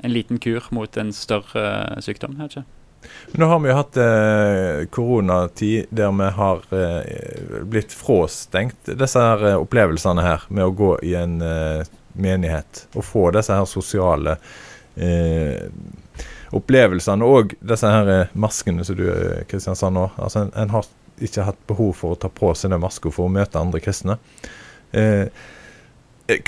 en 0.00 0.14
liten 0.14 0.38
kur 0.42 0.68
mot 0.76 1.00
en 1.02 1.10
større 1.16 1.64
sykdom. 2.04 2.38
Jeg 2.38 2.52
ikke. 2.52 2.68
Nå 3.32 3.46
har 3.46 3.60
vi 3.60 3.70
jo 3.70 3.76
hatt 3.76 3.96
eh, 3.96 4.86
koronatid 4.90 5.86
der 5.90 6.12
vi 6.12 6.30
har 6.34 6.62
eh, 6.74 7.62
blitt 7.62 7.92
fråstengt 7.92 8.90
disse 8.98 9.22
her 9.22 9.44
eh, 9.46 9.58
opplevelsene 9.60 10.24
her 10.24 10.44
med 10.48 10.66
å 10.66 10.74
gå 10.74 10.90
i 11.06 11.14
en 11.18 11.38
eh, 11.44 11.86
menighet 12.12 12.84
og 12.92 13.06
få 13.06 13.28
disse 13.36 13.54
her 13.54 13.68
sosiale 13.70 14.34
eh, 14.96 15.70
opplevelsene 16.50 17.26
og 17.26 17.54
disse 17.62 17.92
her 17.94 18.10
eh, 18.16 18.34
maskene 18.34 18.84
som 18.84 18.98
du 18.98 19.06
Kristian 19.48 19.78
sa 19.78 19.92
nå. 19.94 20.08
Altså, 20.18 20.48
en, 20.48 20.52
en 20.58 20.74
har 20.74 20.90
ikke 21.22 21.46
hatt 21.46 21.62
behov 21.70 21.94
for 22.02 22.16
å 22.16 22.20
ta 22.20 22.32
på 22.34 22.50
seg 22.58 22.74
den 22.74 22.82
maska 22.82 23.12
for 23.14 23.28
å 23.28 23.32
møte 23.32 23.60
andre 23.60 23.82
kristne. 23.84 24.16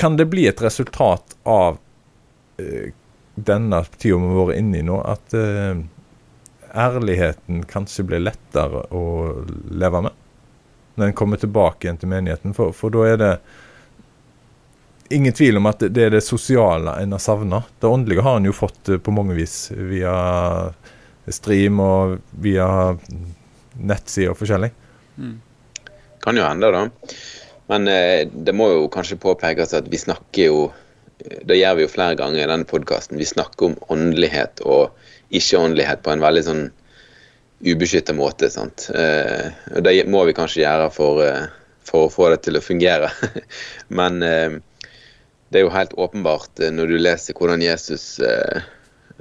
Kan 0.01 0.17
det 0.17 0.25
bli 0.33 0.47
et 0.49 0.63
resultat 0.65 1.35
av 1.45 1.77
denne 2.57 3.83
tida 3.99 4.17
vi 4.17 4.31
har 4.33 4.49
vært 4.49 4.63
inne 4.63 4.81
i 4.81 4.87
nå, 4.89 4.97
at 5.05 5.37
ærligheten 6.75 7.65
kanskje 7.71 8.05
blir 8.09 8.23
lettere 8.25 8.87
å 8.95 9.05
leve 9.71 10.03
med 10.09 10.19
når 10.95 11.07
en 11.07 11.17
kommer 11.17 11.41
tilbake 11.41 11.87
igjen 11.87 11.99
til 12.01 12.11
menigheten. 12.13 12.53
For, 12.57 12.73
for 12.77 12.93
da 12.93 13.07
er 13.09 13.21
det 13.21 13.31
ingen 15.13 15.33
tvil 15.33 15.57
om 15.57 15.69
at 15.71 15.85
det, 15.85 16.03
er 16.05 16.15
det 16.15 16.25
sosiale 16.25 16.99
en 17.01 17.17
har 17.17 17.23
savna. 17.23 17.63
Det 17.81 17.89
åndelige 17.89 18.25
har 18.25 18.37
en 18.37 18.49
jo 18.49 18.57
fått 18.57 18.93
eh, 18.93 19.01
på 19.01 19.15
mange 19.15 19.37
vis 19.37 19.71
via 19.73 20.13
stream 21.33 21.81
og 21.81 22.19
via 22.45 22.69
nettsider 23.79 24.33
og 24.35 24.41
forskjellig. 24.41 24.73
Mm. 25.17 25.39
Kan 26.23 26.39
jo 26.39 26.47
hende, 26.47 26.73
da. 26.73 26.85
Men 27.73 27.89
eh, 27.89 28.29
det 28.29 28.55
må 28.57 28.69
jo 28.73 28.89
kanskje 28.93 29.21
påpekes 29.23 29.75
at 29.79 29.89
vi 29.91 30.01
snakker 30.01 30.51
jo 30.51 30.63
Det 31.23 31.57
gjør 31.59 31.79
vi 31.79 31.85
jo 31.85 31.91
flere 31.93 32.19
ganger 32.19 32.43
i 32.43 32.51
denne 32.51 32.69
podkasten. 32.69 33.19
Vi 33.21 33.29
snakker 33.29 33.71
om 33.71 33.79
åndelighet 33.93 34.63
og 34.67 34.95
ikke-åndelighet 35.33 36.03
på 36.05 36.13
en 36.13 36.23
veldig 36.25 36.45
sånn 36.47 36.63
ubeskytta 37.63 38.15
måte. 38.17 38.51
sant? 38.51 38.89
Eh, 38.95 39.51
og 39.77 39.83
Det 39.83 40.07
må 40.11 40.25
vi 40.27 40.35
kanskje 40.37 40.65
gjøre 40.65 40.91
for, 40.93 41.23
eh, 41.23 41.47
for 41.85 42.07
å 42.07 42.13
få 42.13 42.31
det 42.31 42.43
til 42.43 42.59
å 42.59 42.65
fungere. 42.65 43.11
Men 43.89 44.23
eh, 44.23 44.59
det 45.51 45.61
er 45.61 45.67
jo 45.67 45.75
helt 45.75 45.95
åpenbart 45.95 46.63
når 46.73 46.87
du 46.89 46.99
leser 46.99 47.37
hvordan 47.37 47.63
Jesus 47.63 48.19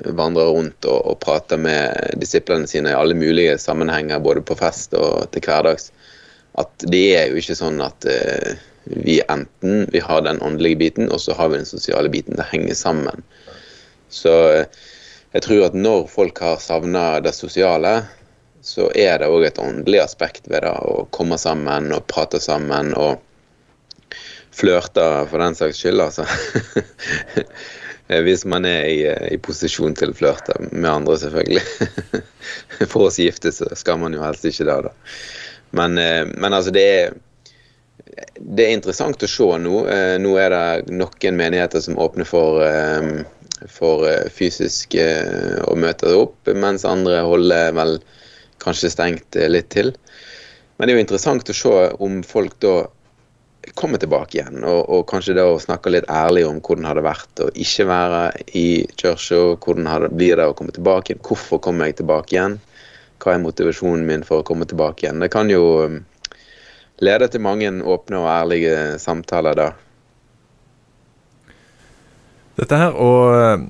vandrer 0.02 0.48
rundt 0.48 0.86
og, 0.88 1.02
og 1.12 1.20
prater 1.20 1.60
med 1.60 2.16
disiplene 2.18 2.70
sine 2.72 2.94
i 2.94 2.96
alle 2.96 3.14
mulige 3.14 3.58
sammenhenger, 3.60 4.24
både 4.24 4.42
på 4.42 4.56
fest 4.56 4.96
og 4.96 5.28
til 5.36 5.44
hverdags, 5.44 5.92
at 6.56 6.72
det 6.88 7.04
er 7.20 7.28
jo 7.28 7.42
ikke 7.42 7.58
sånn 7.60 7.84
at 7.84 8.08
vi 8.84 9.22
enten 9.28 9.90
vi 9.92 10.00
har 10.00 10.22
den 10.22 10.42
åndelige 10.42 10.76
biten, 10.76 11.12
og 11.12 11.22
så 11.22 11.34
har 11.34 11.50
vi 11.50 11.58
den 11.58 11.66
sosiale 11.66 12.10
biten. 12.10 12.36
Det 12.36 12.50
henger 12.52 12.74
sammen. 12.76 13.24
Så 14.10 14.34
eh, 14.54 14.66
jeg 15.32 15.46
tror 15.46 15.66
at 15.70 15.78
når 15.78 16.08
folk 16.12 16.42
har 16.44 16.58
savna 16.60 17.20
det 17.24 17.34
sosiale, 17.36 18.02
så 18.62 18.92
er 18.96 19.22
det 19.22 19.30
òg 19.32 19.46
et 19.48 19.60
åndelig 19.62 20.02
aspekt 20.04 20.50
ved 20.52 20.66
det 20.66 20.74
å 20.86 21.06
komme 21.16 21.38
sammen 21.42 21.92
og 21.96 22.06
prate 22.12 22.42
sammen 22.42 22.94
og 22.94 23.22
flørte, 24.52 25.06
for 25.32 25.42
den 25.42 25.56
saks 25.56 25.80
skyld, 25.80 26.02
altså. 26.04 26.26
Hvis 28.26 28.44
man 28.44 28.68
er 28.68 28.90
i, 28.92 29.00
i 29.32 29.38
posisjon 29.40 29.96
til 29.96 30.12
å 30.12 30.18
flørte 30.18 30.58
med 30.68 30.90
andre, 30.92 31.16
selvfølgelig. 31.22 31.62
For 32.92 33.06
oss 33.08 33.22
gifte 33.22 33.54
så 33.56 33.70
skal 33.80 34.02
man 34.02 34.12
jo 34.12 34.20
helst 34.26 34.44
ikke 34.50 34.68
det, 34.68 34.76
da. 34.90 34.92
Men, 35.80 35.96
men 35.96 36.52
altså, 36.52 36.74
det 36.76 36.84
er 36.84 37.14
det 38.40 38.66
er 38.66 38.74
interessant 38.76 39.24
å 39.24 39.30
se 39.30 39.48
nå. 39.62 39.84
Nå 40.22 40.32
er 40.42 40.54
det 40.54 40.96
noen 40.96 41.38
menigheter 41.38 41.84
som 41.84 42.00
åpner 42.02 42.28
for, 42.28 42.64
for 43.70 44.08
fysisk 44.34 44.98
å 44.98 45.76
møte 45.78 46.16
opp, 46.18 46.50
mens 46.56 46.88
andre 46.88 47.22
holder 47.28 47.76
vel 47.78 48.00
kanskje 48.62 48.92
stengt 48.94 49.38
litt 49.50 49.70
til. 49.74 49.94
Men 50.78 50.88
det 50.88 50.94
er 50.94 50.98
jo 50.98 51.06
interessant 51.06 51.50
å 51.54 51.54
se 51.54 51.76
om 52.02 52.22
folk 52.26 52.58
da 52.64 52.76
kommer 53.78 54.02
tilbake 54.02 54.40
igjen. 54.40 54.64
Og, 54.66 54.82
og 54.90 55.04
kanskje 55.10 55.36
da 55.38 55.46
snakke 55.62 55.94
litt 55.94 56.10
ærlig 56.10 56.48
om 56.48 56.58
hvordan 56.58 56.86
det 56.86 56.92
hadde 56.92 57.06
vært 57.06 57.44
å 57.46 57.50
ikke 57.66 57.88
være 57.90 58.22
i 58.58 58.68
kirka. 58.98 59.42
Hvordan 59.62 59.90
det, 60.06 60.12
blir 60.18 60.40
det 60.40 60.48
å 60.50 60.56
komme 60.58 60.74
tilbake 60.76 61.14
igjen? 61.14 61.24
Hvorfor 61.28 61.62
kommer 61.64 61.90
jeg 61.90 62.00
tilbake 62.02 62.36
igjen? 62.36 62.58
Hva 63.22 63.36
er 63.36 63.44
motivasjonen 63.44 64.08
min 64.08 64.26
for 64.26 64.42
å 64.42 64.48
komme 64.48 64.66
tilbake 64.66 65.06
igjen? 65.06 65.22
Det 65.22 65.30
kan 65.34 65.52
jo 65.54 65.64
um, 67.02 67.08
lede 67.08 67.32
til 67.34 67.42
mange 67.42 67.72
åpne 67.82 68.22
og 68.22 68.30
ærlige 68.30 68.76
samtaler 69.02 69.58
da. 69.58 69.72
Dette 72.62 72.78
her 72.78 72.94
å 72.94 73.12
uh, 73.32 73.66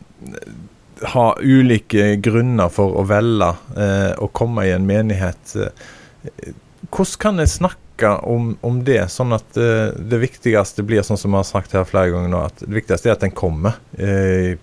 ha 1.02 1.36
ulike 1.42 2.16
grunner 2.16 2.70
for 2.70 3.00
å 3.00 3.06
velge 3.10 3.54
eh, 3.78 4.12
å 4.22 4.28
komme 4.34 4.68
i 4.68 4.74
en 4.76 4.86
menighet. 4.88 5.56
Eh, 5.56 6.52
hvordan 6.90 7.22
kan 7.22 7.42
jeg 7.42 7.54
snakke 7.56 8.12
om, 8.28 8.56
om 8.66 8.82
det, 8.86 9.04
sånn 9.14 9.34
at 9.36 9.58
eh, 9.58 9.94
det 9.98 10.22
viktigste 10.22 10.86
blir 10.86 11.06
sånn 11.06 11.20
som 11.20 11.34
vi 11.34 11.42
har 11.42 11.48
sagt 11.48 11.76
her 11.78 11.88
flere 11.90 12.14
ganger 12.14 12.34
nå, 12.34 12.44
at 12.52 12.64
det 12.64 12.74
viktigste 12.82 13.12
er 13.12 13.18
at 13.18 13.26
den 13.26 13.36
kommer. 13.38 13.80
Eh, 13.98 14.56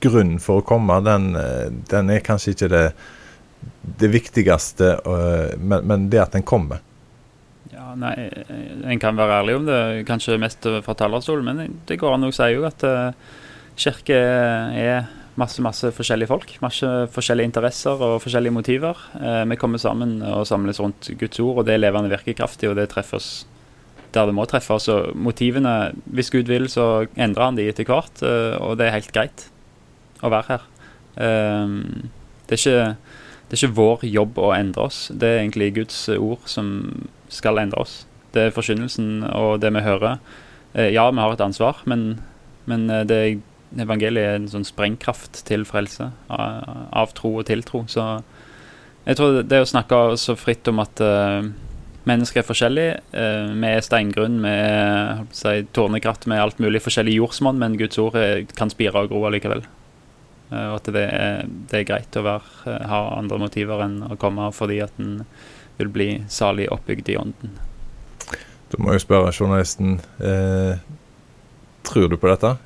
grunnen 0.00 0.38
for 0.42 0.60
å 0.60 0.66
komme, 0.66 1.00
den, 1.02 1.32
uh, 1.34 1.66
den, 1.90 2.12
er 2.14 2.20
kanskje 2.22 2.52
ikke 2.52 2.68
det, 2.70 2.82
det 3.98 4.10
viktigste, 4.12 4.92
men, 5.58 5.88
men, 5.90 6.04
det 6.12 6.20
at 6.22 6.36
den 6.36 6.44
kommer. 6.46 6.78
Nei, 7.96 8.14
En 8.84 9.00
kan 9.00 9.16
være 9.16 9.38
ærlig 9.40 9.54
om 9.56 9.68
det, 9.68 9.78
kanskje 10.08 10.36
mest 10.40 10.66
fra 10.84 10.94
talerstolen, 10.98 11.46
men 11.46 11.78
det 11.88 11.96
går 12.00 12.16
an 12.16 12.28
å 12.28 12.32
si 12.34 12.50
jo 12.52 12.66
at 12.68 12.84
kirke 13.78 14.18
er 14.18 15.06
masse 15.38 15.62
masse 15.62 15.90
forskjellige 15.94 16.30
folk. 16.30 16.54
Masse 16.64 16.88
forskjellige 17.14 17.50
interesser 17.50 18.02
og 18.04 18.18
forskjellige 18.24 18.54
motiver. 18.54 18.98
Eh, 19.20 19.44
vi 19.50 19.58
kommer 19.60 19.80
sammen 19.82 20.18
og 20.22 20.46
samles 20.48 20.80
rundt 20.82 21.10
Guds 21.20 21.40
ord, 21.42 21.60
og 21.60 21.68
det 21.68 21.76
er 21.76 21.84
levende 21.84 22.12
virkekraftig, 22.12 22.70
og 22.70 22.78
det 22.78 22.90
treffer 22.94 23.20
oss 23.20 23.30
der 24.14 24.24
det 24.24 24.34
må 24.34 24.46
treffe 24.48 24.78
oss. 24.78 24.88
Og 24.88 25.12
motivene, 25.14 25.92
hvis 26.16 26.32
Gud 26.32 26.48
vil, 26.50 26.68
så 26.72 27.06
endrer 27.16 27.50
han 27.50 27.58
de 27.58 27.68
etter 27.68 27.88
hvert, 27.88 28.22
eh, 28.24 28.56
og 28.58 28.78
det 28.80 28.88
er 28.88 28.96
helt 28.98 29.14
greit 29.14 29.48
å 30.24 30.32
være 30.32 30.56
her. 30.56 30.66
Eh, 31.20 31.76
det, 32.48 32.56
er 32.56 32.62
ikke, 32.62 33.12
det 33.46 33.54
er 33.54 33.62
ikke 33.62 33.78
vår 33.78 34.08
jobb 34.08 34.42
å 34.42 34.54
endre 34.56 34.88
oss, 34.88 35.06
det 35.12 35.28
er 35.28 35.42
egentlig 35.44 35.74
Guds 35.82 36.00
ord 36.16 36.48
som 36.50 36.72
skal 37.32 37.60
endre 37.60 37.84
oss. 37.84 38.00
Det 38.34 38.48
er 38.48 38.56
forkynnelsen 38.56 39.22
og 39.32 39.60
det 39.62 39.72
vi 39.74 39.84
hører. 39.84 40.18
Eh, 40.74 40.90
ja, 40.94 41.08
vi 41.10 41.22
har 41.22 41.34
et 41.34 41.44
ansvar, 41.44 41.82
men, 41.88 42.18
men 42.68 42.88
det 43.08 43.20
er 43.22 43.38
evangeliet 43.76 44.24
er 44.24 44.36
en 44.38 44.50
sånn 44.50 44.66
sprengkraft 44.66 45.42
til 45.48 45.64
frelse, 45.68 46.10
av 46.28 47.14
tro 47.16 47.34
og 47.40 47.48
tiltro. 47.48 47.84
Så 47.90 48.04
jeg 49.08 49.18
tror 49.18 49.42
det 49.44 49.62
å 49.62 49.68
snakke 49.68 49.98
så 50.20 50.36
fritt 50.38 50.68
om 50.70 50.80
at 50.82 51.02
uh, 51.04 51.44
mennesker 52.08 52.42
er 52.42 52.48
forskjellige, 52.48 52.94
uh, 53.12 53.52
vi 53.52 53.72
er 53.72 53.84
steingrunn, 53.84 54.40
vi 54.44 54.54
er 54.54 55.24
si, 55.36 55.54
tornekratt, 55.76 56.28
med 56.30 56.42
alt 56.42 56.62
mulig 56.62 56.82
forskjellig 56.84 57.18
jordsmonn, 57.18 57.60
men 57.60 57.76
Guds 57.80 58.00
ord 58.00 58.16
kan 58.56 58.72
spire 58.72 59.04
og 59.04 59.12
gro 59.12 59.26
allikevel. 59.28 59.66
Og 60.48 60.78
at 60.78 60.86
det 60.94 61.04
er, 61.12 61.42
det 61.68 61.82
er 61.82 61.88
greit 61.90 62.16
å 62.16 62.24
være, 62.24 62.78
ha 62.88 63.00
andre 63.18 63.36
motiver 63.42 63.82
enn 63.84 63.98
å 64.06 64.16
komme 64.20 64.46
fordi 64.56 64.78
at 64.80 64.94
en 64.96 65.18
vil 65.78 65.90
bli 65.94 66.08
salig 66.28 66.68
oppbygd 66.74 67.12
i 67.14 67.18
ånden. 67.20 67.58
Da 68.68 68.80
må 68.82 68.92
jeg 68.92 69.06
spørre 69.06 69.32
journalisten, 69.32 69.96
tror 71.88 72.10
du 72.12 72.18
på 72.20 72.28
dette? 72.28 72.56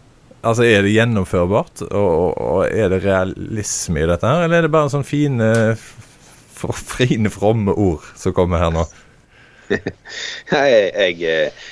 Altså, 0.42 0.64
Er 0.66 0.82
det 0.82 0.90
gjennomførbart, 0.96 1.84
og, 1.90 2.38
og, 2.40 2.64
er 2.66 2.88
det 2.90 3.04
realisme 3.04 4.02
i 4.02 4.08
dette, 4.10 4.26
her, 4.26 4.42
eller 4.44 4.58
er 4.58 4.66
det 4.66 4.72
bare 4.74 4.90
sånne 4.90 5.06
fine, 5.06 5.50
fine, 6.96 7.30
fromme 7.30 7.74
ord 7.78 8.08
som 8.18 8.34
kommer 8.34 8.58
her 8.58 8.74
nå? 8.74 8.82
Nei, 10.52 10.64
jeg, 10.66 11.20
eh, 11.22 11.68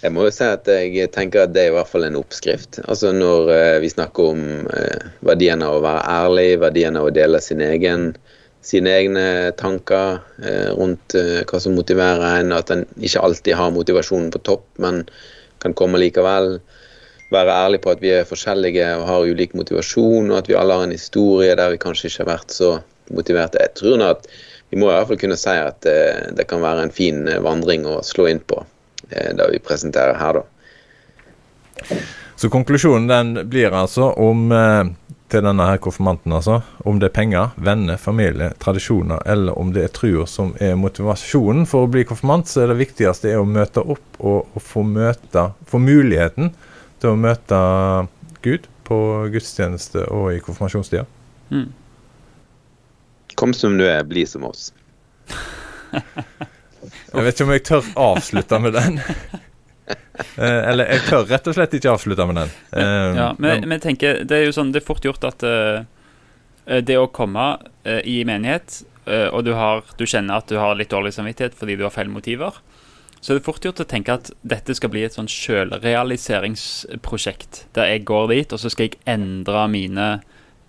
jeg, 0.00 0.12
må 0.14 0.26
jo 0.26 0.32
si 0.34 0.48
at 0.50 0.66
jeg 0.66 1.12
tenker 1.14 1.44
at 1.44 1.54
det 1.54 1.62
er 1.62 1.70
i 1.70 1.76
hvert 1.76 1.92
fall 1.92 2.08
en 2.08 2.18
oppskrift. 2.18 2.80
Altså 2.90 3.14
Når 3.14 3.52
uh, 3.52 3.76
vi 3.84 3.92
snakker 3.92 4.34
om 4.34 4.42
uh, 4.66 5.06
verdien 5.30 5.62
av 5.62 5.78
å 5.78 5.84
være 5.86 6.02
ærlig, 6.18 6.48
verdien 6.64 6.98
av 6.98 7.06
å 7.06 7.14
dele 7.14 7.40
sin 7.44 7.62
egen, 7.62 8.10
sine 8.64 8.92
egne 9.00 9.26
tanker 9.58 10.18
uh, 10.42 10.70
rundt 10.76 11.14
hva 11.48 11.60
som 11.62 11.76
motiverer 11.78 12.40
en, 12.40 12.52
at 12.56 12.72
en 12.74 12.84
ikke 12.98 13.22
alltid 13.22 13.58
har 13.58 13.74
motivasjonen 13.74 14.32
på 14.34 14.42
topp, 14.46 14.66
men 14.82 15.04
kan 15.62 15.74
komme 15.78 16.00
likevel 16.00 16.58
være 17.32 17.56
ærlig 17.64 17.80
på 17.84 17.92
at 17.92 18.02
vi 18.02 18.12
er 18.16 18.28
forskjellige 18.28 18.86
og 18.98 19.06
har 19.08 19.32
ulik 19.32 19.54
motivasjon, 19.58 20.30
og 20.30 20.38
at 20.38 20.48
vi 20.48 20.56
alle 20.56 20.76
har 20.78 20.86
en 20.86 20.94
historie 20.96 21.56
der 21.58 21.74
vi 21.74 21.80
kanskje 21.82 22.08
ikke 22.08 22.24
har 22.24 22.30
vært 22.30 22.54
så 22.56 22.70
motiverte. 23.12 23.60
Jeg 23.60 23.74
tror 23.76 23.98
nå 24.00 24.12
at 24.14 24.28
vi 24.70 24.80
må 24.80 24.88
i 24.88 24.94
hvert 24.94 25.10
fall 25.10 25.20
kunne 25.20 25.40
si 25.40 25.54
at 25.56 25.88
eh, 25.88 26.28
det 26.36 26.48
kan 26.48 26.62
være 26.64 26.86
en 26.86 26.94
fin 26.94 27.24
eh, 27.28 27.40
vandring 27.44 27.86
å 27.88 28.00
slå 28.04 28.28
inn 28.32 28.40
på, 28.40 28.62
da 29.08 29.48
vi 29.48 29.60
presenterer 29.64 30.18
her, 30.20 30.40
da. 30.40 31.98
Så 32.38 32.50
konklusjonen 32.52 33.06
den 33.08 33.50
blir 33.50 33.74
altså 33.74 34.10
om 34.20 34.50
til 35.28 35.44
denne 35.44 35.66
her 35.68 35.80
konfirmanten, 35.82 36.32
altså. 36.32 36.60
Om 36.88 37.00
det 37.00 37.10
er 37.10 37.16
penger, 37.16 37.50
venner, 37.56 38.00
familie, 38.00 38.50
tradisjoner, 38.62 39.20
eller 39.28 39.58
om 39.60 39.72
det 39.74 39.84
er 39.84 39.92
trua 39.94 40.24
som 40.28 40.54
er 40.64 40.78
motivasjonen 40.80 41.68
for 41.68 41.84
å 41.84 41.90
bli 41.92 42.06
konfirmant, 42.08 42.48
så 42.48 42.64
er 42.64 42.72
det 42.72 42.78
viktigste 42.80 43.32
er 43.32 43.42
å 43.42 43.48
møte 43.48 43.84
opp 43.84 44.18
og, 44.18 44.48
og 44.54 44.64
få 44.64 44.84
møte, 44.88 45.50
få 45.68 45.80
muligheten 45.82 46.54
til 47.02 47.12
å 47.12 47.20
møte 47.20 47.58
Gud 48.44 48.68
på 48.88 48.98
gudstjeneste 49.34 50.06
og 50.14 50.32
i 50.32 50.40
konfirmasjonstida. 50.44 51.04
Mm. 51.52 51.68
Kom 53.38 53.52
som 53.54 53.76
du 53.78 53.84
er, 53.86 54.00
bli 54.08 54.24
som 54.26 54.48
oss. 54.48 54.70
jeg 55.92 57.24
vet 57.24 57.34
ikke 57.34 57.46
om 57.46 57.52
jeg 57.54 57.66
tør 57.68 57.92
avslutte 58.08 58.62
med 58.64 58.78
den. 58.80 58.98
Eh, 60.18 60.70
eller 60.70 60.84
jeg 60.92 61.00
tør 61.06 61.24
rett 61.30 61.46
og 61.50 61.54
slett 61.54 61.74
ikke 61.78 61.92
avslutte 61.92 62.24
med 62.26 62.36
den. 62.40 62.50
Uh, 62.74 63.14
ja, 63.14 63.28
men, 63.38 63.68
men 63.70 63.80
tenker, 63.82 64.12
det 64.26 64.36
er 64.36 64.44
jo 64.48 64.54
sånn, 64.56 64.72
det 64.74 64.80
er 64.82 64.88
fort 64.88 65.04
gjort 65.06 65.24
at 65.28 65.40
uh, 65.46 65.78
det 66.82 66.96
å 66.98 67.12
komme 67.14 67.44
uh, 67.60 68.02
i 68.02 68.24
menighet, 68.28 68.68
og 69.08 69.40
du, 69.46 69.52
har, 69.56 69.80
du, 69.96 70.04
kjenner 70.04 70.36
at 70.36 70.50
du 70.52 70.58
har 70.60 70.76
litt 70.76 70.92
dårlig 70.92 71.14
samvittighet 71.16 71.54
fordi 71.56 71.80
du 71.80 71.84
har 71.86 71.94
feil 71.94 72.10
motiver, 72.12 72.52
så 73.20 73.32
det 73.32 73.40
er 73.40 73.48
fort 73.48 73.64
gjort 73.66 73.80
å 73.82 73.86
tenke 73.88 74.12
at 74.14 74.30
dette 74.46 74.74
skal 74.78 74.92
bli 74.92 75.02
et 75.06 75.14
sånn 75.16 75.32
sjølrealiseringsprosjekt. 75.32 77.52
Der 77.74 77.86
jeg 77.90 78.06
går 78.08 78.24
dit, 78.30 78.52
og 78.54 78.58
så 78.62 78.68
skal 78.70 78.84
jeg 78.86 79.00
endre 79.10 79.62
mine 79.72 80.08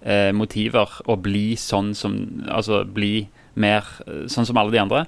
eh, 0.02 0.32
motiver 0.36 0.90
og 1.06 1.22
bli 1.28 1.56
sånn 1.60 1.94
som 1.98 2.14
Altså 2.50 2.84
bli 2.86 3.28
mer 3.60 3.84
eh, 4.08 4.26
sånn 4.32 4.46
som 4.50 4.58
alle 4.58 4.74
de 4.74 4.82
andre. 4.82 5.06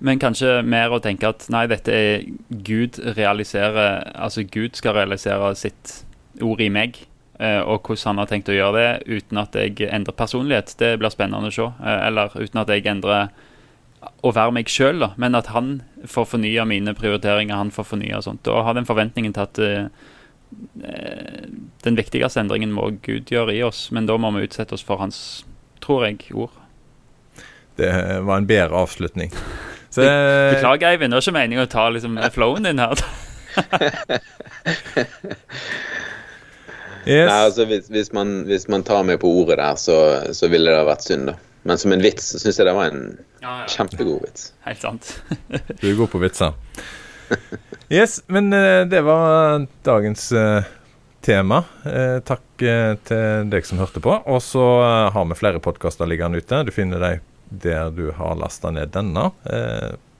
Men 0.00 0.20
kanskje 0.20 0.60
mer 0.64 0.92
å 0.94 1.00
tenke 1.04 1.28
at 1.28 1.44
nei, 1.52 1.66
dette 1.68 1.92
er 1.92 2.22
Gud 2.48 2.96
realiserer 3.18 4.06
Altså 4.14 4.46
Gud 4.48 4.78
skal 4.78 4.96
realisere 4.96 5.52
sitt 5.58 6.00
ord 6.40 6.62
i 6.64 6.70
meg. 6.72 7.02
Eh, 7.40 7.60
og 7.60 7.86
hvordan 7.88 8.14
han 8.14 8.22
har 8.22 8.28
tenkt 8.30 8.50
å 8.52 8.56
gjøre 8.56 8.80
det 8.80 9.18
uten 9.20 9.40
at 9.40 9.56
jeg 9.56 9.88
endrer 9.88 10.16
personlighet. 10.16 10.74
Det 10.80 10.94
blir 11.00 11.12
spennende 11.12 11.48
å 11.48 11.54
se. 11.54 11.68
Eh, 11.80 12.00
eller 12.08 12.36
uten 12.36 12.62
at 12.62 12.72
jeg 12.72 12.88
endrer 12.88 13.30
å 14.24 14.32
være 14.32 14.54
meg 14.56 14.68
sjøl, 14.72 15.04
men 15.20 15.36
at 15.36 15.50
han 15.52 15.80
får 16.08 16.28
fornya 16.34 16.64
mine 16.68 16.94
prioriteringer. 16.96 17.56
Han 17.56 17.72
får 17.72 17.88
fornya 17.92 18.20
sånt. 18.24 18.48
Og 18.48 18.64
har 18.64 18.76
den 18.76 18.88
forventningen 18.88 19.34
til 19.36 19.44
at 19.44 19.60
uh, 19.60 19.88
den 21.84 21.98
viktigste 21.98 22.40
endringen 22.40 22.72
må 22.72 22.90
Gud 23.04 23.32
gjøre 23.32 23.54
i 23.56 23.62
oss, 23.64 23.88
men 23.92 24.08
da 24.08 24.16
må 24.20 24.32
vi 24.36 24.46
utsette 24.48 24.76
oss 24.76 24.84
for 24.84 25.02
hans, 25.02 25.44
tror 25.84 26.06
jeg, 26.08 26.24
ord. 26.32 26.56
Det 27.76 27.92
var 28.24 28.40
en 28.40 28.48
bedre 28.48 28.80
avslutning. 28.80 29.36
Så, 29.90 30.04
Beklager, 30.06 30.92
Eivind. 30.92 31.10
Det 31.10 31.18
var 31.18 31.24
ikke 31.26 31.34
meningen 31.34 31.66
å 31.66 31.70
ta 31.70 31.88
liksom, 31.90 32.18
flowen 32.34 32.66
din 32.68 32.78
her. 32.78 33.00
yes. 37.06 37.26
Nei, 37.26 37.42
altså, 37.42 37.64
hvis, 37.66 37.88
hvis, 37.90 38.12
man, 38.14 38.44
hvis, 38.46 38.68
man, 38.70 38.84
tar 38.86 39.02
meg 39.08 39.20
på 39.22 39.28
ordet 39.42 39.58
der, 39.58 39.74
så, 39.80 39.96
så 40.36 40.50
ville 40.52 40.70
det 40.70 40.86
vært 40.88 41.06
synd, 41.06 41.26
da. 41.32 41.36
Men 41.68 41.76
som 41.78 41.92
en 41.92 42.00
vits 42.00 42.30
så 42.32 42.38
syns 42.40 42.56
jeg 42.56 42.66
det 42.70 42.72
var 42.76 42.88
en 42.88 43.02
ja, 43.42 43.50
ja. 43.50 43.66
kjempegod 43.68 44.22
vits. 44.24 44.52
Helt 44.64 44.80
sant. 44.80 45.10
du 45.50 45.90
er 45.90 45.98
god 45.98 46.10
på 46.12 46.22
vitser. 46.22 46.52
Yes, 47.90 48.20
men 48.30 48.52
uh, 48.54 48.86
det 48.88 49.02
var 49.06 49.66
dagens 49.86 50.30
uh, 50.32 50.62
tema. 51.22 51.64
Uh, 51.84 52.18
takk 52.26 52.46
til 52.60 53.50
deg 53.50 53.66
som 53.66 53.80
hørte 53.82 54.00
på. 54.04 54.14
Og 54.30 54.40
så 54.44 54.62
har 55.12 55.24
vi 55.28 55.36
flere 55.38 55.60
podkaster 55.62 56.08
liggende 56.08 56.40
ute. 56.40 56.62
Du 56.68 56.72
finner 56.74 57.02
dem 57.02 57.20
der 57.50 57.90
du 57.94 58.10
har 58.16 58.38
lasta 58.38 58.70
ned 58.70 58.92
denne. 58.94 59.30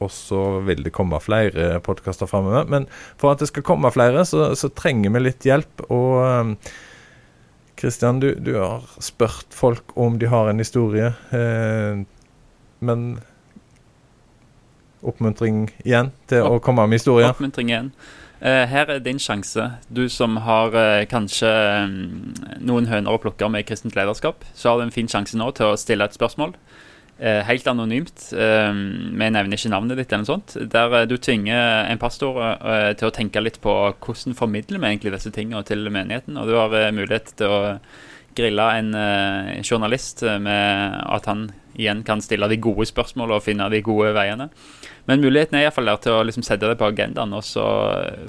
og 0.01 0.11
så 0.11 0.61
vil 0.65 0.83
det 0.83 0.93
komme 0.97 1.19
flere 1.21 1.81
podkaster 1.85 2.27
framover. 2.27 2.65
Men 2.67 2.87
for 3.21 3.33
at 3.33 3.43
det 3.43 3.51
skal 3.51 3.63
komme 3.63 3.91
flere, 3.93 4.25
så, 4.25 4.55
så 4.57 4.71
trenger 4.73 5.13
vi 5.15 5.25
litt 5.25 5.47
hjelp. 5.47 5.85
Og 5.93 6.57
Kristian, 7.81 8.21
du, 8.21 8.35
du, 8.35 8.55
har 8.59 8.83
spurt 8.99 9.47
folk 9.57 9.97
om 9.97 10.19
de 10.19 10.27
har 10.29 10.51
en 10.51 10.59
historie. 10.59 11.13
Eh, 11.31 12.03
men 12.79 13.05
oppmuntring 15.01 15.71
igjen 15.81 16.11
til 16.29 16.45
Opp, 16.45 16.59
å 16.59 16.65
komme 16.65 16.85
med 16.85 17.01
historier. 17.01 17.33
Oppmuntring 17.33 17.73
igjen. 17.73 17.89
Uh, 18.41 18.65
her 18.69 18.93
er 18.93 19.01
din 19.05 19.21
sjanse. 19.21 19.65
Du 19.89 20.07
som 20.13 20.37
har 20.45 20.77
eh, 20.77 21.07
kanskje 21.09 21.49
um, 21.85 21.97
noen 22.61 22.89
høner 22.89 23.17
å 23.17 23.21
plukke 23.21 23.49
med 23.53 23.67
kristent 23.69 23.97
lederskap, 23.97 24.45
så 24.57 24.71
har 24.71 24.81
du 24.81 24.87
en 24.87 24.95
fin 24.95 25.09
sjanse 25.09 25.37
nå 25.37 25.49
til 25.57 25.73
å 25.73 25.81
stille 25.81 26.05
et 26.05 26.17
spørsmål. 26.17 26.55
Uh, 27.21 27.43
helt 27.45 27.67
anonymt. 27.69 28.31
vi 28.33 29.27
nevner 29.29 29.57
ikke 29.57 29.73
navnet 29.73 29.99
ditt, 29.99 30.09
eller 30.09 30.25
noe 30.25 30.31
sånt. 30.31 30.55
Der 30.73 31.05
du 31.05 31.19
tvinger 31.21 31.85
en 31.91 32.01
pastor 32.01 32.39
til 32.97 33.11
å 33.11 33.13
tenke 33.13 33.43
litt 33.45 33.61
på 33.61 33.75
hvordan 33.93 34.37
formidler 34.39 34.81
vi 34.81 34.89
egentlig 34.95 35.13
disse 35.13 35.33
tingene 35.35 35.61
til 35.69 35.85
menigheten. 35.93 36.39
Og 36.41 36.49
du 36.49 36.57
har 36.57 36.95
mulighet 36.97 37.35
til 37.37 37.53
å 37.53 37.61
grille 38.39 38.67
en 38.79 38.95
journalist 39.67 40.23
med 40.23 40.97
at 41.05 41.29
han 41.29 41.51
igjen 41.81 42.03
kan 42.07 42.23
stille 42.23 42.49
de 42.51 42.59
gode 42.61 42.87
spørsmålene 42.89 43.39
og 43.39 43.45
finne 43.45 43.69
de 43.73 43.83
gode 43.85 44.13
veiene. 44.17 44.49
Men 45.09 45.23
muligheten 45.23 45.59
er 45.59 45.67
iallfall 45.67 45.91
der 45.91 46.01
til 46.05 46.17
å 46.19 46.25
liksom 46.27 46.45
sette 46.47 46.69
det 46.69 46.79
på 46.79 46.89
agendaen, 46.91 47.33
og 47.35 47.45
så 47.47 47.67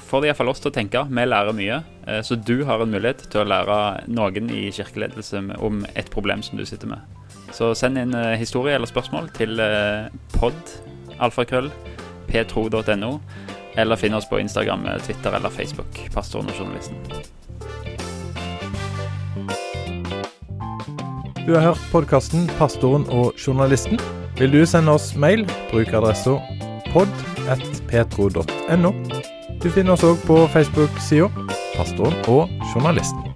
får 0.10 0.24
de 0.24 0.32
iallfall 0.32 0.52
oss 0.54 0.64
til 0.64 0.72
å 0.72 0.76
tenke. 0.76 1.04
Vi 1.10 1.26
lærer 1.28 1.58
mye, 1.58 1.82
eh, 2.08 2.22
så 2.26 2.38
du 2.40 2.64
har 2.66 2.82
en 2.82 2.94
mulighet 2.94 3.28
til 3.30 3.44
å 3.44 3.48
lære 3.48 3.80
noen 4.10 4.50
i 4.56 4.70
kirkeledelse 4.74 5.44
om 5.60 5.86
et 5.96 6.10
problem 6.14 6.42
som 6.46 6.58
du 6.58 6.66
sitter 6.66 6.96
med. 6.96 7.21
Så 7.52 7.74
send 7.76 8.00
inn 8.00 8.16
eh, 8.16 8.38
historie 8.40 8.76
eller 8.76 8.90
spørsmål 8.90 9.30
til 9.36 9.60
eh, 9.60 10.08
pod, 10.38 10.76
alfakrøll, 11.20 11.72
petro.no, 12.32 13.12
eller 13.80 14.00
finn 14.00 14.16
oss 14.18 14.28
på 14.30 14.40
Instagram, 14.42 14.88
Twitter 15.06 15.36
eller 15.36 15.50
Facebook. 15.50 16.02
Pastoren 16.14 16.50
og 16.50 16.60
journalisten. 16.60 16.98
Du 21.48 21.54
har 21.56 21.62
hørt 21.62 21.88
podkasten 21.92 22.50
'Pastoren 22.58 23.06
og 23.10 23.34
journalisten'. 23.38 24.02
Vil 24.38 24.52
du 24.54 24.66
sende 24.66 24.92
oss 24.92 25.16
mail, 25.16 25.50
bruk 25.72 25.88
adressa 25.94 26.38
pod.petro.no. 26.94 28.92
Du 29.64 29.70
finner 29.70 29.92
oss 29.94 30.04
òg 30.04 30.18
på 30.28 30.48
Facebook-sida 30.54 31.28
Pastoren 31.76 32.16
og 32.28 32.50
journalisten. 32.74 33.31